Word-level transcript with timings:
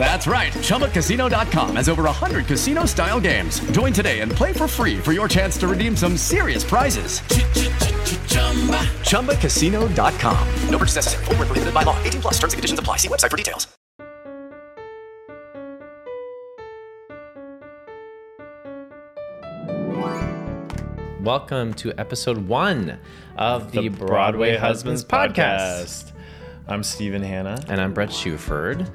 That's 0.00 0.26
right. 0.26 0.50
ChumbaCasino.com 0.50 1.76
has 1.76 1.86
over 1.90 2.04
100 2.04 2.46
casino 2.46 2.86
style 2.86 3.20
games. 3.20 3.60
Join 3.72 3.92
today 3.92 4.20
and 4.20 4.32
play 4.32 4.54
for 4.54 4.66
free 4.66 4.96
for 4.96 5.12
your 5.12 5.28
chance 5.28 5.58
to 5.58 5.68
redeem 5.68 5.94
some 5.94 6.16
serious 6.16 6.64
prizes. 6.64 7.20
ChumbaCasino.com. 9.10 10.48
No 10.70 10.78
purchase 10.78 10.96
necessary. 10.96 11.24
Full 11.26 11.34
prohibited 11.34 11.74
by 11.74 11.82
law. 11.82 12.02
18 12.04 12.22
plus 12.22 12.38
terms 12.38 12.54
and 12.54 12.58
conditions 12.58 12.78
apply. 12.78 12.96
See 12.96 13.08
website 13.08 13.30
for 13.30 13.36
details. 13.36 13.66
Welcome 21.20 21.74
to 21.74 21.92
episode 21.98 22.48
one 22.48 22.98
of 23.36 23.70
the, 23.72 23.82
the 23.82 23.88
Broadway, 23.90 24.06
Broadway, 24.08 24.56
Husbands, 24.56 25.02
Husbands 25.02 25.36
podcast. 25.36 26.04
podcast. 26.04 26.12
I'm 26.68 26.82
Stephen 26.82 27.22
Hanna. 27.22 27.62
And 27.68 27.82
I'm 27.82 27.92
Bret 27.92 28.08
Shuford. 28.08 28.88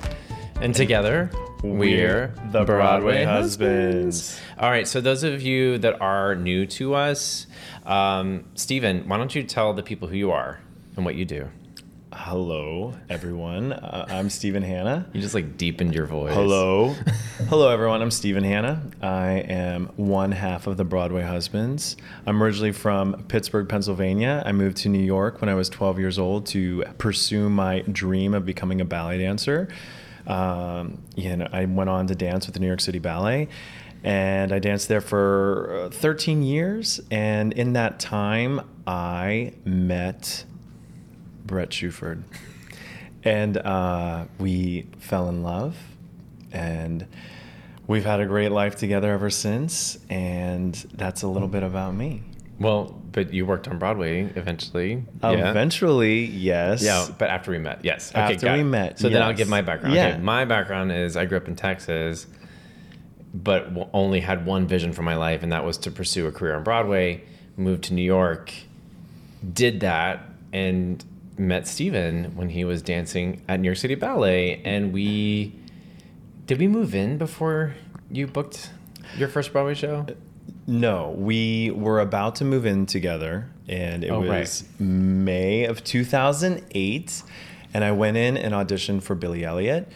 And 0.61 0.73
together, 0.73 1.29
we're 1.63 2.27
the 2.51 2.63
Broadway, 2.63 2.65
Broadway 2.65 3.23
Husbands. 3.23 4.29
Husbands. 4.29 4.41
All 4.57 4.69
right, 4.71 4.87
so 4.87 5.01
those 5.01 5.23
of 5.23 5.41
you 5.41 5.77
that 5.79 6.01
are 6.01 6.33
new 6.35 6.65
to 6.67 6.95
us, 6.95 7.45
um, 7.85 8.45
Stephen, 8.55 9.07
why 9.07 9.17
don't 9.17 9.35
you 9.35 9.43
tell 9.43 9.73
the 9.73 9.83
people 9.83 10.07
who 10.07 10.15
you 10.15 10.31
are 10.31 10.61
and 10.95 11.03
what 11.03 11.15
you 11.15 11.25
do? 11.25 11.49
Hello, 12.13 12.95
everyone. 13.09 13.73
Uh, 13.73 14.05
I'm 14.09 14.29
Stephen 14.29 14.63
Hanna. 14.63 15.05
You 15.13 15.21
just 15.21 15.35
like 15.35 15.57
deepened 15.57 15.93
your 15.93 16.05
voice. 16.05 16.33
Hello. 16.33 16.95
Hello, 17.49 17.69
everyone. 17.69 18.01
I'm 18.01 18.09
Stephen 18.09 18.43
Hanna. 18.43 18.81
I 19.01 19.31
am 19.31 19.87
one 19.97 20.31
half 20.31 20.65
of 20.67 20.77
the 20.77 20.85
Broadway 20.85 21.23
Husbands. 21.23 21.97
I'm 22.25 22.41
originally 22.41 22.71
from 22.71 23.25
Pittsburgh, 23.27 23.67
Pennsylvania. 23.67 24.41
I 24.45 24.53
moved 24.53 24.77
to 24.77 24.89
New 24.89 25.03
York 25.03 25.41
when 25.41 25.49
I 25.49 25.55
was 25.55 25.67
12 25.67 25.99
years 25.99 26.17
old 26.17 26.45
to 26.47 26.85
pursue 26.97 27.49
my 27.49 27.81
dream 27.81 28.33
of 28.33 28.45
becoming 28.45 28.79
a 28.79 28.85
ballet 28.85 29.17
dancer. 29.17 29.67
Um, 30.27 31.01
you 31.15 31.35
know, 31.35 31.47
I 31.51 31.65
went 31.65 31.89
on 31.89 32.07
to 32.07 32.15
dance 32.15 32.45
with 32.45 32.53
the 32.53 32.59
New 32.59 32.67
York 32.67 32.81
City 32.81 32.99
Ballet, 32.99 33.47
and 34.03 34.51
I 34.51 34.59
danced 34.59 34.87
there 34.87 35.01
for 35.01 35.85
uh, 35.85 35.89
13 35.89 36.43
years. 36.43 37.01
And 37.11 37.53
in 37.53 37.73
that 37.73 37.99
time, 37.99 38.61
I 38.87 39.53
met 39.65 40.45
Bret 41.45 41.69
Shuford, 41.69 42.23
and 43.23 43.57
uh, 43.57 44.25
we 44.39 44.87
fell 44.99 45.29
in 45.29 45.43
love, 45.43 45.77
and 46.51 47.07
we've 47.87 48.05
had 48.05 48.19
a 48.19 48.25
great 48.25 48.51
life 48.51 48.75
together 48.75 49.11
ever 49.11 49.29
since. 49.29 49.97
And 50.09 50.73
that's 50.93 51.23
a 51.23 51.27
little 51.27 51.47
bit 51.47 51.63
about 51.63 51.93
me. 51.93 52.23
Well, 52.59 53.01
but 53.15 53.33
you 53.33 53.45
worked 53.45 53.69
on 53.69 53.79
Broadway 53.79 54.29
eventually. 54.35 55.01
Yeah. 55.23 55.49
Eventually, 55.49 56.25
yes. 56.25 56.83
Yeah, 56.83 57.07
but 57.17 57.29
after 57.29 57.49
we 57.49 57.57
met, 57.57 57.79
yes. 57.81 58.11
Okay, 58.11 58.19
after 58.19 58.51
we 58.51 58.59
it. 58.59 58.63
met. 58.65 58.99
So 58.99 59.07
yes. 59.07 59.13
then 59.13 59.23
I'll 59.23 59.33
give 59.33 59.47
my 59.47 59.61
background. 59.61 59.95
Yeah. 59.95 60.09
Okay, 60.09 60.17
my 60.19 60.43
background 60.43 60.91
is 60.91 61.15
I 61.15 61.23
grew 61.23 61.37
up 61.37 61.47
in 61.47 61.55
Texas, 61.55 62.27
but 63.33 63.69
only 63.93 64.19
had 64.19 64.45
one 64.45 64.67
vision 64.67 64.91
for 64.91 65.01
my 65.01 65.15
life, 65.15 65.43
and 65.43 65.53
that 65.53 65.63
was 65.63 65.77
to 65.79 65.91
pursue 65.91 66.27
a 66.27 66.31
career 66.33 66.57
on 66.57 66.63
Broadway. 66.63 67.23
Moved 67.55 67.85
to 67.85 67.93
New 67.93 68.03
York, 68.03 68.51
did 69.53 69.79
that, 69.79 70.19
and 70.51 71.03
met 71.37 71.69
Stephen 71.69 72.35
when 72.35 72.49
he 72.49 72.65
was 72.65 72.81
dancing 72.81 73.41
at 73.47 73.61
New 73.61 73.67
York 73.69 73.77
City 73.77 73.95
Ballet, 73.95 74.61
and 74.65 74.91
we 74.91 75.53
did 76.47 76.59
we 76.59 76.67
move 76.67 76.93
in 76.93 77.17
before 77.17 77.75
you 78.11 78.27
booked 78.27 78.71
your 79.15 79.29
first 79.29 79.53
Broadway 79.53 79.73
show? 79.73 80.05
No, 80.67 81.13
we 81.17 81.71
were 81.71 81.99
about 81.99 82.35
to 82.37 82.45
move 82.45 82.65
in 82.65 82.87
together, 82.87 83.49
and 83.67 84.03
it 84.03 84.09
oh, 84.09 84.21
was 84.21 84.63
right. 84.63 84.79
May 84.79 85.65
of 85.65 85.83
2008. 85.83 87.23
And 87.73 87.83
I 87.83 87.91
went 87.91 88.15
in 88.17 88.37
and 88.37 88.53
auditioned 88.53 89.03
for 89.03 89.15
Billy 89.15 89.43
Elliot. 89.43 89.91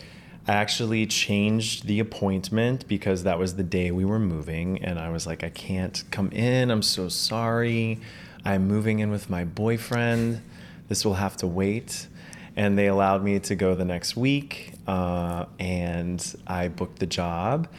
I 0.47 0.53
actually 0.53 1.05
changed 1.05 1.87
the 1.87 1.99
appointment 1.99 2.87
because 2.87 3.23
that 3.23 3.39
was 3.39 3.55
the 3.55 3.63
day 3.63 3.91
we 3.91 4.03
were 4.03 4.19
moving, 4.19 4.83
and 4.83 4.99
I 4.99 5.09
was 5.09 5.25
like, 5.25 5.43
I 5.43 5.49
can't 5.49 6.03
come 6.11 6.31
in. 6.31 6.71
I'm 6.71 6.81
so 6.81 7.07
sorry. 7.07 7.99
I'm 8.45 8.67
moving 8.67 8.99
in 8.99 9.11
with 9.11 9.29
my 9.29 9.45
boyfriend. 9.45 10.41
This 10.87 11.05
will 11.05 11.15
have 11.15 11.37
to 11.37 11.47
wait. 11.47 12.07
And 12.55 12.77
they 12.77 12.87
allowed 12.87 13.23
me 13.23 13.39
to 13.39 13.55
go 13.55 13.75
the 13.75 13.85
next 13.85 14.17
week, 14.17 14.73
uh, 14.87 15.45
and 15.57 16.35
I 16.45 16.67
booked 16.67 16.99
the 16.99 17.07
job, 17.07 17.69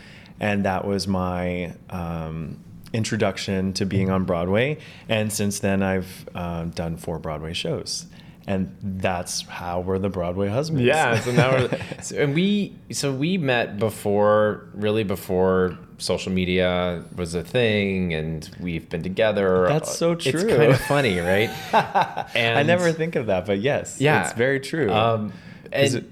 and 0.41 0.65
that 0.65 0.87
was 0.87 1.07
my. 1.07 1.75
Um, 1.91 2.59
introduction 2.93 3.73
to 3.75 3.87
being 3.87 4.11
on 4.11 4.25
Broadway. 4.25 4.79
And 5.09 5.33
since 5.33 5.61
then, 5.61 5.83
I've 5.83 6.29
uh, 6.35 6.65
done 6.65 6.97
four 6.97 7.19
Broadway 7.19 7.53
shows. 7.53 8.07
And 8.47 8.77
that's 8.83 9.43
how 9.43 9.81
we're 9.81 9.99
the 9.99 10.09
Broadway 10.09 10.49
husbands. 10.49 10.83
Yeah. 10.83 11.21
So 11.21 11.31
now 11.31 11.53
we're, 11.53 11.81
so, 12.03 12.17
and 12.17 12.35
we, 12.35 12.75
so 12.91 13.13
we 13.13 13.39
met 13.39 13.79
before, 13.79 14.69
really 14.75 15.05
before 15.05 15.79
social 15.99 16.33
media 16.33 17.05
was 17.15 17.35
a 17.35 17.45
thing 17.45 18.15
and 18.15 18.51
we've 18.59 18.89
been 18.89 19.03
together. 19.03 19.69
That's 19.69 19.97
so 19.97 20.15
true. 20.15 20.33
It's 20.33 20.45
kind 20.45 20.73
of 20.73 20.81
funny, 20.81 21.21
right? 21.21 21.51
and 22.35 22.59
I 22.59 22.63
never 22.63 22.93
think 22.93 23.17
of 23.17 23.27
that, 23.27 23.47
but 23.47 23.61
yes, 23.61 24.01
yeah, 24.01 24.25
it's 24.25 24.33
very 24.33 24.59
true. 24.59 24.91
Um, 24.91 25.33
and 25.71 25.95
it, 25.95 26.05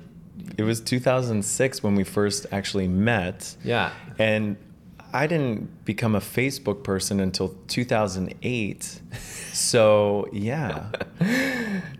it 0.58 0.62
was 0.62 0.80
2006 0.80 1.82
when 1.82 1.94
we 1.94 2.04
first 2.04 2.46
actually 2.52 2.88
met. 2.88 3.56
Yeah. 3.64 3.92
And 4.18 4.56
I 5.12 5.26
didn't 5.26 5.84
become 5.84 6.14
a 6.14 6.20
Facebook 6.20 6.82
person 6.84 7.20
until 7.20 7.54
2008. 7.68 9.00
so, 9.52 10.28
yeah. 10.32 10.90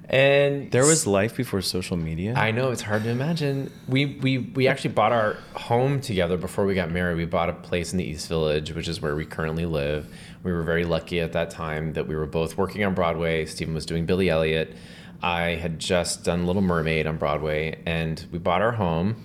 and 0.09 0.71
there 0.71 0.85
was 0.85 1.07
life 1.07 1.37
before 1.37 1.63
social 1.63 1.97
media. 1.97 2.35
I 2.35 2.51
know 2.51 2.71
it's 2.71 2.83
hard 2.83 3.05
to 3.05 3.09
imagine. 3.11 3.73
We 3.89 4.07
we 4.07 4.39
we 4.39 4.69
actually 4.69 4.93
bought 4.93 5.13
our 5.13 5.35
home 5.55 6.01
together 6.01 6.37
before 6.37 6.67
we 6.67 6.75
got 6.75 6.91
married. 6.91 7.17
We 7.17 7.25
bought 7.25 7.49
a 7.49 7.55
place 7.55 7.93
in 7.93 7.99
the 7.99 8.05
East 8.05 8.29
Village, 8.29 8.73
which 8.73 8.89
is 8.89 9.01
where 9.01 9.17
we 9.17 9.25
currently 9.25 9.65
live. 9.65 10.07
We 10.43 10.53
were 10.53 10.63
very 10.63 10.85
lucky 10.85 11.21
at 11.21 11.33
that 11.33 11.51
time 11.51 11.95
that 11.95 12.07
we 12.07 12.15
were 12.15 12.27
both 12.27 12.59
working 12.59 12.85
on 12.85 12.95
Broadway. 12.95 13.47
Stephen 13.47 13.75
was 13.75 13.87
doing 13.87 14.07
Billy 14.07 14.29
Elliot. 14.29 14.75
I 15.23 15.57
had 15.57 15.79
just 15.79 16.25
done 16.25 16.47
Little 16.47 16.63
Mermaid 16.63 17.07
on 17.07 17.17
Broadway, 17.17 17.81
and 17.87 18.25
we 18.31 18.39
bought 18.39 18.63
our 18.63 18.73
home. 18.73 19.25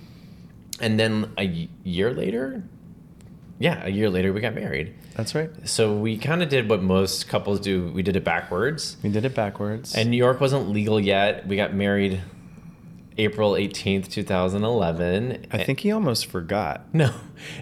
And 0.80 0.98
then 0.98 1.30
a 1.38 1.68
year 1.84 2.12
later, 2.12 2.64
yeah, 3.64 3.82
a 3.82 3.88
year 3.88 4.10
later 4.10 4.30
we 4.30 4.42
got 4.42 4.54
married. 4.54 4.94
That's 5.14 5.34
right. 5.34 5.50
So 5.66 5.96
we 5.96 6.18
kind 6.18 6.42
of 6.42 6.50
did 6.50 6.68
what 6.68 6.82
most 6.82 7.28
couples 7.28 7.60
do. 7.60 7.90
We 7.92 8.02
did 8.02 8.14
it 8.14 8.22
backwards. 8.22 8.98
We 9.02 9.08
did 9.08 9.24
it 9.24 9.34
backwards. 9.34 9.94
And 9.94 10.10
New 10.10 10.18
York 10.18 10.38
wasn't 10.38 10.68
legal 10.68 11.00
yet. 11.00 11.46
We 11.46 11.56
got 11.56 11.72
married 11.72 12.20
April 13.16 13.52
18th, 13.52 14.10
2011. 14.10 15.46
I 15.50 15.64
think 15.64 15.80
he 15.80 15.92
almost 15.92 16.26
forgot. 16.26 16.84
No. 16.92 17.10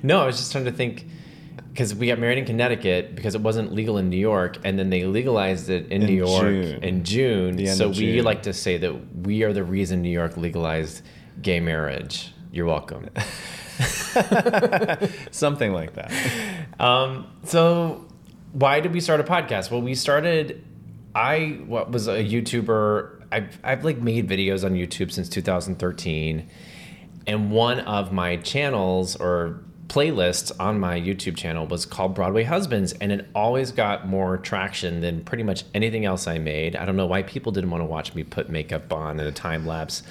No, 0.03 0.23
I 0.23 0.27
was 0.27 0.39
just 0.39 0.51
trying 0.51 0.65
to 0.65 0.73
think 0.73 1.07
because 1.71 1.95
we 1.95 2.09
got 2.09 2.19
married 2.19 2.39
in 2.39 2.47
Connecticut 2.47 3.15
because 3.15 3.37
it 3.37 3.41
wasn't 3.41 3.73
legal 3.73 3.97
in 3.97 4.11
New 4.11 4.17
York, 4.17 4.59
and 4.65 4.77
then 4.77 4.91
they 4.91 5.05
legalized 5.05 5.71
it 5.71 5.87
in, 5.87 6.03
in 6.03 6.09
New 6.09 6.17
York 6.17 6.43
June. 6.43 6.83
in 6.83 7.05
June. 7.05 7.67
So 7.69 7.89
we 7.91 7.95
June. 7.95 8.25
like 8.25 8.43
to 8.43 8.53
say 8.53 8.77
that 8.77 8.93
we 9.19 9.45
are 9.45 9.53
the 9.53 9.63
reason 9.63 10.03
New 10.03 10.11
York 10.11 10.37
legalized 10.37 11.03
gay 11.41 11.61
marriage. 11.61 12.35
You're 12.51 12.67
welcome. 12.67 13.09
Something 15.31 15.73
like 15.73 15.95
that. 15.95 16.13
Um, 16.79 17.27
so, 17.45 18.07
why 18.53 18.81
did 18.81 18.93
we 18.93 19.01
start 19.01 19.21
a 19.21 19.25
podcast? 19.25 19.71
Well, 19.71 19.83
we 19.83 19.95
started. 19.95 20.65
I 21.15 21.61
was 21.67 22.09
a 22.09 22.25
YouTuber. 22.25 23.23
I've 23.31 23.59
I've 23.65 23.85
like 23.85 23.99
made 23.99 24.29
videos 24.29 24.65
on 24.65 24.75
YouTube 24.75 25.11
since 25.13 25.29
2013, 25.29 26.49
and 27.27 27.51
one 27.51 27.81
of 27.81 28.13
my 28.13 28.37
channels 28.37 29.17
or 29.17 29.61
playlists 29.89 30.51
on 30.59 30.81
my 30.81 30.99
YouTube 30.99 31.37
channel 31.37 31.67
was 31.67 31.85
called 31.85 32.15
Broadway 32.15 32.45
Husbands, 32.45 32.93
and 32.95 33.13
it 33.13 33.29
always 33.35 33.73
got 33.73 34.09
more 34.09 34.39
traction 34.39 35.01
than 35.01 35.23
pretty 35.23 35.43
much 35.43 35.65
anything 35.75 36.07
else 36.07 36.27
I 36.27 36.39
made. 36.39 36.77
I 36.77 36.87
don't 36.87 36.97
know 36.97 37.07
why 37.07 37.23
people 37.23 37.53
didn't 37.53 37.71
want 37.71 37.83
to 37.83 37.87
watch 37.87 38.15
me 38.15 38.23
put 38.25 38.49
makeup 38.49 38.91
on 38.93 39.21
in 39.21 39.27
a 39.27 39.33
time 39.33 39.67
lapse 39.67 40.03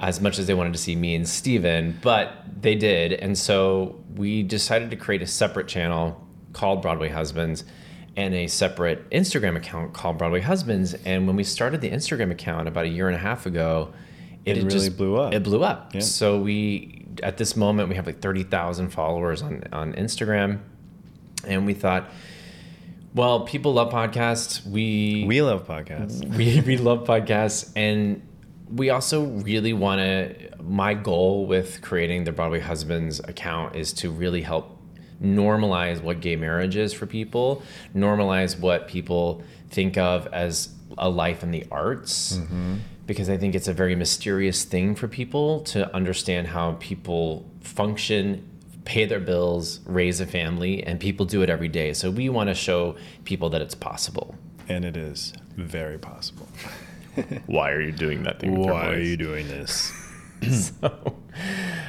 as 0.00 0.20
much 0.20 0.38
as 0.38 0.46
they 0.46 0.54
wanted 0.54 0.72
to 0.72 0.78
see 0.78 0.96
me 0.96 1.14
and 1.14 1.28
Stephen, 1.28 1.98
but 2.02 2.44
they 2.60 2.74
did. 2.74 3.12
And 3.12 3.38
so 3.38 4.02
we 4.16 4.42
decided 4.42 4.90
to 4.90 4.96
create 4.96 5.22
a 5.22 5.26
separate 5.26 5.68
channel 5.68 6.20
called 6.52 6.82
Broadway 6.82 7.08
Husbands 7.08 7.64
and 8.16 8.34
a 8.34 8.46
separate 8.46 9.08
Instagram 9.10 9.56
account 9.56 9.92
called 9.92 10.18
Broadway 10.18 10.40
Husbands. 10.40 10.94
And 11.04 11.26
when 11.26 11.36
we 11.36 11.44
started 11.44 11.80
the 11.80 11.90
Instagram 11.90 12.30
account 12.30 12.68
about 12.68 12.84
a 12.86 12.88
year 12.88 13.08
and 13.08 13.16
a 13.16 13.20
half 13.20 13.46
ago, 13.46 13.92
it, 14.44 14.58
it 14.58 14.64
really 14.64 14.70
just, 14.70 14.96
blew 14.96 15.16
up. 15.16 15.34
It 15.34 15.42
blew 15.42 15.64
up. 15.64 15.94
Yeah. 15.94 16.00
So 16.00 16.38
we, 16.38 17.06
at 17.22 17.38
this 17.38 17.56
moment, 17.56 17.88
we 17.88 17.94
have 17.96 18.06
like 18.06 18.20
30,000 18.20 18.90
followers 18.90 19.42
on, 19.42 19.64
on 19.72 19.94
Instagram. 19.94 20.60
And 21.44 21.66
we 21.66 21.74
thought, 21.74 22.10
well, 23.14 23.40
people 23.40 23.74
love 23.74 23.92
podcasts. 23.92 24.66
We 24.66 25.24
we 25.28 25.40
love 25.40 25.66
podcasts. 25.66 26.28
We 26.36 26.60
we 26.62 26.76
love 26.76 27.06
podcasts, 27.06 27.70
and 27.76 28.22
we 28.72 28.90
also 28.90 29.24
really 29.24 29.72
want 29.72 30.00
to. 30.00 30.50
My 30.62 30.94
goal 30.94 31.46
with 31.46 31.82
creating 31.82 32.24
the 32.24 32.32
Broadway 32.32 32.60
Husbands 32.60 33.20
account 33.20 33.76
is 33.76 33.92
to 33.94 34.10
really 34.10 34.42
help 34.42 34.80
normalize 35.22 36.02
what 36.02 36.20
gay 36.20 36.36
marriage 36.36 36.76
is 36.76 36.92
for 36.92 37.06
people, 37.06 37.62
normalize 37.94 38.58
what 38.58 38.88
people 38.88 39.42
think 39.70 39.96
of 39.96 40.26
as 40.28 40.70
a 40.98 41.08
life 41.08 41.42
in 41.42 41.50
the 41.50 41.64
arts. 41.70 42.36
Mm-hmm. 42.36 42.76
Because 43.06 43.28
I 43.28 43.36
think 43.36 43.54
it's 43.54 43.68
a 43.68 43.74
very 43.74 43.94
mysterious 43.94 44.64
thing 44.64 44.94
for 44.94 45.08
people 45.08 45.60
to 45.64 45.94
understand 45.94 46.48
how 46.48 46.72
people 46.80 47.50
function, 47.60 48.48
pay 48.86 49.04
their 49.04 49.20
bills, 49.20 49.80
raise 49.84 50.20
a 50.20 50.26
family, 50.26 50.82
and 50.82 50.98
people 50.98 51.26
do 51.26 51.42
it 51.42 51.50
every 51.50 51.68
day. 51.68 51.92
So 51.92 52.10
we 52.10 52.30
want 52.30 52.48
to 52.48 52.54
show 52.54 52.96
people 53.24 53.50
that 53.50 53.60
it's 53.60 53.74
possible. 53.74 54.34
And 54.70 54.86
it 54.86 54.96
is 54.96 55.34
very 55.56 55.98
possible. 55.98 56.48
Why 57.46 57.70
are 57.72 57.80
you 57.80 57.92
doing 57.92 58.22
that 58.24 58.40
thing? 58.40 58.56
Why 58.56 58.88
are 58.88 59.00
you 59.00 59.16
doing 59.16 59.48
this? 59.48 59.92
so, 60.50 61.16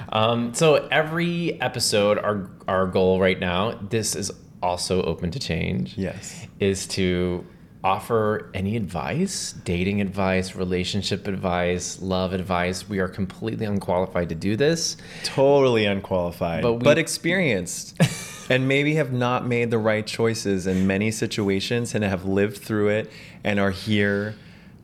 um, 0.09 0.53
so 0.53 0.87
every 0.91 1.59
episode, 1.61 2.17
our 2.17 2.49
our 2.67 2.87
goal 2.87 3.19
right 3.19 3.39
now, 3.39 3.71
this 3.89 4.15
is 4.15 4.31
also 4.61 5.03
open 5.03 5.31
to 5.31 5.39
change. 5.39 5.97
Yes, 5.97 6.47
is 6.59 6.87
to 6.87 7.45
offer 7.83 8.49
any 8.55 8.75
advice, 8.75 9.53
dating 9.63 10.01
advice, 10.01 10.55
relationship 10.55 11.27
advice, 11.27 12.01
love 12.01 12.33
advice. 12.33 12.89
We 12.89 12.97
are 12.97 13.07
completely 13.07 13.67
unqualified 13.67 14.29
to 14.29 14.35
do 14.35 14.55
this. 14.55 14.97
Totally 15.23 15.85
unqualified, 15.85 16.63
but, 16.63 16.73
we, 16.73 16.79
but 16.79 16.97
experienced. 16.97 17.95
and 18.49 18.67
maybe 18.67 18.95
have 18.95 19.11
not 19.11 19.45
made 19.45 19.71
the 19.71 19.77
right 19.77 20.05
choices 20.05 20.67
in 20.67 20.87
many 20.87 21.11
situations 21.11 21.93
and 21.95 22.03
have 22.03 22.25
lived 22.25 22.57
through 22.57 22.89
it 22.89 23.11
and 23.43 23.59
are 23.59 23.71
here 23.71 24.35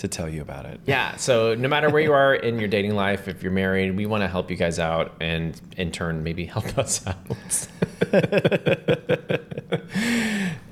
to 0.01 0.07
tell 0.07 0.27
you 0.27 0.41
about 0.41 0.65
it. 0.65 0.79
Yeah. 0.85 1.15
So 1.15 1.55
no 1.55 1.67
matter 1.67 1.89
where 1.89 2.01
you 2.01 2.13
are 2.13 2.33
in 2.35 2.59
your 2.59 2.67
dating 2.67 2.95
life, 2.95 3.27
if 3.27 3.41
you're 3.43 3.51
married, 3.51 3.95
we 3.95 4.05
want 4.05 4.21
to 4.21 4.27
help 4.27 4.51
you 4.51 4.57
guys 4.57 4.79
out 4.79 5.13
and 5.21 5.59
in 5.77 5.91
turn 5.91 6.23
maybe 6.23 6.45
help 6.45 6.77
us 6.77 7.05
out. 7.07 7.67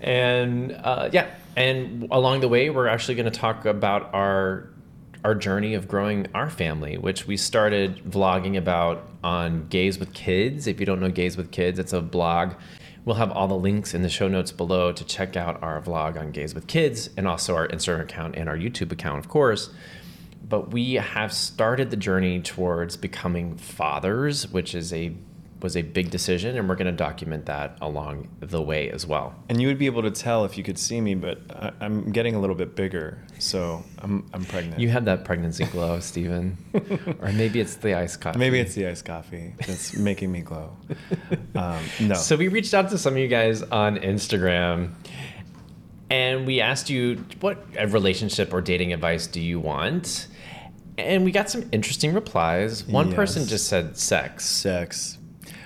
and 0.02 0.72
uh, 0.84 1.10
yeah, 1.12 1.30
and 1.56 2.08
along 2.12 2.42
the 2.42 2.48
way, 2.48 2.70
we're 2.70 2.88
actually 2.88 3.16
going 3.16 3.32
to 3.32 3.40
talk 3.40 3.66
about 3.66 4.14
our 4.14 4.70
our 5.24 5.36
journey 5.36 5.74
of 5.74 5.88
growing 5.88 6.28
our 6.34 6.50
family, 6.50 6.98
which 6.98 7.28
we 7.28 7.36
started 7.36 7.98
vlogging 8.06 8.58
about 8.58 9.06
on 9.24 9.68
Gays 9.68 10.00
with 10.00 10.14
Kids. 10.14 10.66
If 10.66 10.80
you 10.80 10.86
don't 10.86 11.02
know 11.02 11.10
Gays 11.10 11.36
with 11.36 11.52
Kids, 11.52 11.78
it's 11.78 11.92
a 11.94 12.02
blog 12.02 12.54
We'll 13.10 13.18
have 13.18 13.32
all 13.32 13.48
the 13.48 13.56
links 13.56 13.96
in 13.96 14.04
the 14.04 14.10
show 14.10 14.28
notes 14.28 14.52
below 14.52 14.92
to 14.92 15.04
check 15.04 15.36
out 15.36 15.64
our 15.64 15.82
vlog 15.82 16.16
on 16.20 16.30
Gays 16.30 16.54
with 16.54 16.68
Kids 16.68 17.10
and 17.18 17.28
also 17.28 17.56
our 17.56 17.68
Instagram 17.68 18.02
account 18.02 18.36
and 18.36 18.48
our 18.48 18.56
YouTube 18.56 18.92
account, 18.92 19.18
of 19.18 19.28
course. 19.28 19.72
But 20.48 20.70
we 20.70 20.94
have 20.94 21.34
started 21.34 21.90
the 21.90 21.98
journey 21.98 22.40
towards 22.40 22.98
becoming 22.98 23.58
fathers, 23.58 24.48
which 24.50 24.76
is 24.76 24.94
a 24.94 25.16
was 25.62 25.76
a 25.76 25.82
big 25.82 26.10
decision, 26.10 26.58
and 26.58 26.68
we're 26.70 26.76
going 26.76 26.88
to 26.88 26.92
document 26.92 27.46
that 27.48 27.78
along 27.82 28.30
the 28.40 28.62
way 28.62 28.90
as 28.90 29.06
well. 29.06 29.36
And 29.50 29.62
you 29.62 29.68
would 29.68 29.78
be 29.78 29.86
able 29.86 30.02
to 30.04 30.12
tell 30.12 30.46
if 30.46 30.58
you 30.58 30.64
could 30.64 30.80
see 30.80 31.02
me, 31.02 31.16
but 31.16 31.40
I, 31.50 31.86
am 31.86 32.12
getting 32.12 32.36
a 32.36 32.40
little 32.40 32.56
bit 32.56 32.76
bigger, 32.76 33.18
so 33.40 33.84
I'm 34.00 34.30
I'm 34.34 34.46
pregnant. 34.46 34.80
You 34.80 34.90
have 34.90 35.06
that 35.06 35.26
pregnancy 35.26 35.66
glow, 35.66 36.00
Stephen, 36.02 36.58
or 37.22 37.32
maybe 37.32 37.60
it's 37.60 37.76
the 37.76 37.96
iced 37.96 38.22
coffee. 38.22 38.40
Maybe 38.40 38.60
it's 38.60 38.76
the 38.76 38.88
iced 38.88 39.06
coffee 39.06 39.54
that's 39.66 39.94
making 39.98 40.32
me 40.32 40.42
glow. 40.42 40.76
Um, 41.56 41.84
no. 42.00 42.16
So 42.16 42.36
we 42.36 42.48
reached 42.48 42.74
out 42.74 42.90
to 42.90 42.98
some 42.98 43.14
of 43.14 43.20
you 43.20 43.28
guys 43.28 43.62
on 43.64 43.98
Instagram. 43.98 44.92
And 46.12 46.48
we 46.48 46.60
asked 46.60 46.90
you 46.90 47.24
what 47.40 47.64
relationship 47.92 48.52
or 48.52 48.62
dating 48.62 48.94
advice 48.94 49.28
do 49.28 49.40
you 49.40 49.60
want? 49.60 50.28
And 50.98 51.24
we 51.24 51.32
got 51.32 51.52
some 51.52 51.70
interesting 51.72 52.14
replies. 52.14 52.84
One 52.86 53.10
yes. 53.10 53.16
person 53.16 53.46
just 53.46 53.68
said 53.68 53.96
sex. 53.96 54.46
Sex. 54.46 55.19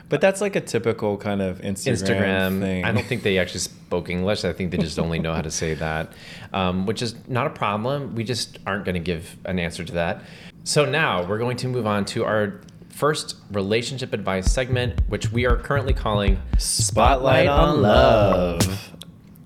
But 0.10 0.22
that's 0.22 0.42
like 0.42 0.56
a 0.56 0.62
typical 0.62 1.18
kind 1.18 1.42
of 1.42 1.60
Instagram, 1.60 1.94
Instagram 1.94 2.60
thing. 2.60 2.86
I 2.86 2.92
don't 2.92 3.06
think 3.06 3.24
they 3.24 3.40
actually 3.40 3.62
spoke 3.62 4.10
English. 4.10 4.46
I 4.46 4.54
think 4.54 4.72
they 4.72 4.78
just 4.78 5.00
only 5.00 5.18
know 5.20 5.34
how 5.34 5.42
to 5.42 5.50
say 5.50 5.74
that, 5.76 6.14
um, 6.54 6.86
which 6.86 7.02
is 7.02 7.16
not 7.28 7.48
a 7.48 7.50
problem. 7.50 8.14
We 8.14 8.24
just 8.24 8.60
aren't 8.68 8.86
going 8.86 8.96
to 8.96 9.02
give 9.02 9.38
an 9.46 9.58
answer 9.60 9.84
to 9.84 9.94
that. 9.94 10.22
So 10.66 10.86
now 10.86 11.26
we're 11.28 11.40
going 11.40 11.58
to 11.58 11.68
move 11.68 11.88
on 11.88 12.06
to 12.06 12.26
our 12.26 12.62
first 12.90 13.38
relationship 13.52 14.14
advice 14.14 14.52
segment, 14.52 15.02
which 15.08 15.32
we 15.32 15.46
are 15.46 15.58
currently 15.58 15.94
calling 15.94 16.40
Spotlight, 16.58 17.46
Spotlight 17.46 17.48
on 17.48 17.82
Love. 17.82 18.92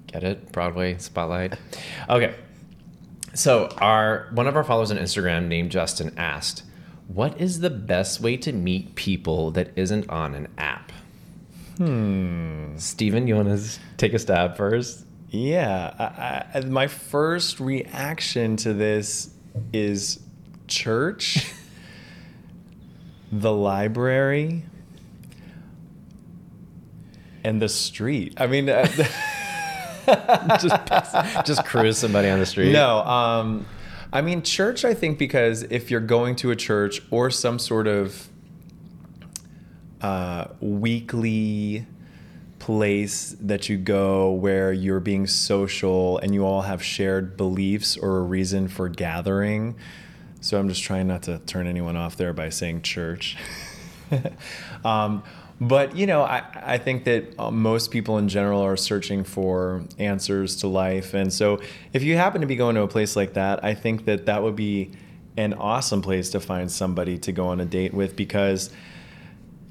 Get 0.07 0.23
it? 0.23 0.51
Broadway 0.51 0.97
Spotlight. 0.97 1.55
Okay. 2.09 2.35
So 3.33 3.67
our 3.77 4.27
one 4.31 4.47
of 4.47 4.55
our 4.55 4.63
followers 4.63 4.91
on 4.91 4.97
Instagram 4.97 5.47
named 5.47 5.71
Justin 5.71 6.13
asked, 6.17 6.63
what 7.07 7.39
is 7.39 7.61
the 7.61 7.69
best 7.69 8.19
way 8.21 8.37
to 8.37 8.51
meet 8.51 8.95
people 8.95 9.51
that 9.51 9.71
isn't 9.75 10.09
on 10.09 10.35
an 10.35 10.47
app? 10.57 10.91
Hmm. 11.77 12.77
Stephen, 12.77 13.27
you 13.27 13.35
want 13.35 13.47
to 13.47 13.79
take 13.97 14.13
a 14.13 14.19
stab 14.19 14.57
first? 14.57 15.05
Yeah. 15.29 16.45
I, 16.53 16.59
I, 16.59 16.61
my 16.65 16.87
first 16.87 17.59
reaction 17.59 18.57
to 18.57 18.73
this 18.73 19.33
is 19.71 20.19
church, 20.67 21.51
the 23.31 23.53
library, 23.53 24.65
and 27.43 27.61
the 27.61 27.69
street. 27.69 28.33
I 28.37 28.47
mean, 28.47 28.69
uh, 28.69 28.85
just, 30.59 31.45
just 31.45 31.65
cruise 31.65 31.97
somebody 31.97 32.29
on 32.29 32.39
the 32.39 32.45
street. 32.45 32.73
No. 32.73 32.99
Um, 32.99 33.65
I 34.17 34.21
mean, 34.21 34.41
church, 34.41 34.83
I 34.83 34.95
think, 34.95 35.19
because 35.19 35.61
if 35.61 35.91
you're 35.91 35.99
going 35.99 36.37
to 36.37 36.49
a 36.49 36.55
church 36.55 37.03
or 37.11 37.29
some 37.29 37.59
sort 37.59 37.85
of 37.85 38.29
uh, 40.01 40.45
weekly 40.59 41.85
place 42.57 43.35
that 43.39 43.69
you 43.69 43.77
go 43.77 44.31
where 44.31 44.73
you're 44.73 44.99
being 44.99 45.27
social 45.27 46.17
and 46.17 46.33
you 46.33 46.47
all 46.47 46.63
have 46.63 46.81
shared 46.81 47.37
beliefs 47.37 47.95
or 47.95 48.17
a 48.17 48.21
reason 48.23 48.67
for 48.67 48.89
gathering. 48.89 49.75
So 50.41 50.59
I'm 50.59 50.67
just 50.67 50.81
trying 50.81 51.05
not 51.05 51.21
to 51.23 51.37
turn 51.45 51.67
anyone 51.67 51.95
off 51.95 52.17
there 52.17 52.33
by 52.33 52.49
saying 52.49 52.81
church. 52.81 53.37
um, 54.83 55.21
but 55.59 55.95
you 55.95 56.05
know, 56.05 56.21
I, 56.21 56.43
I 56.53 56.77
think 56.77 57.05
that 57.05 57.33
uh, 57.39 57.51
most 57.51 57.91
people 57.91 58.17
in 58.17 58.29
general 58.29 58.61
are 58.61 58.77
searching 58.77 59.23
for 59.23 59.83
answers 59.97 60.57
to 60.57 60.67
life, 60.67 61.13
and 61.13 61.31
so 61.31 61.59
if 61.93 62.03
you 62.03 62.15
happen 62.15 62.41
to 62.41 62.47
be 62.47 62.55
going 62.55 62.75
to 62.75 62.81
a 62.81 62.87
place 62.87 63.15
like 63.15 63.33
that, 63.33 63.63
I 63.63 63.73
think 63.73 64.05
that 64.05 64.25
that 64.27 64.43
would 64.43 64.55
be 64.55 64.91
an 65.37 65.53
awesome 65.53 66.01
place 66.01 66.31
to 66.31 66.39
find 66.39 66.71
somebody 66.71 67.17
to 67.19 67.31
go 67.31 67.47
on 67.47 67.59
a 67.59 67.65
date 67.65 67.93
with 67.93 68.15
because, 68.15 68.71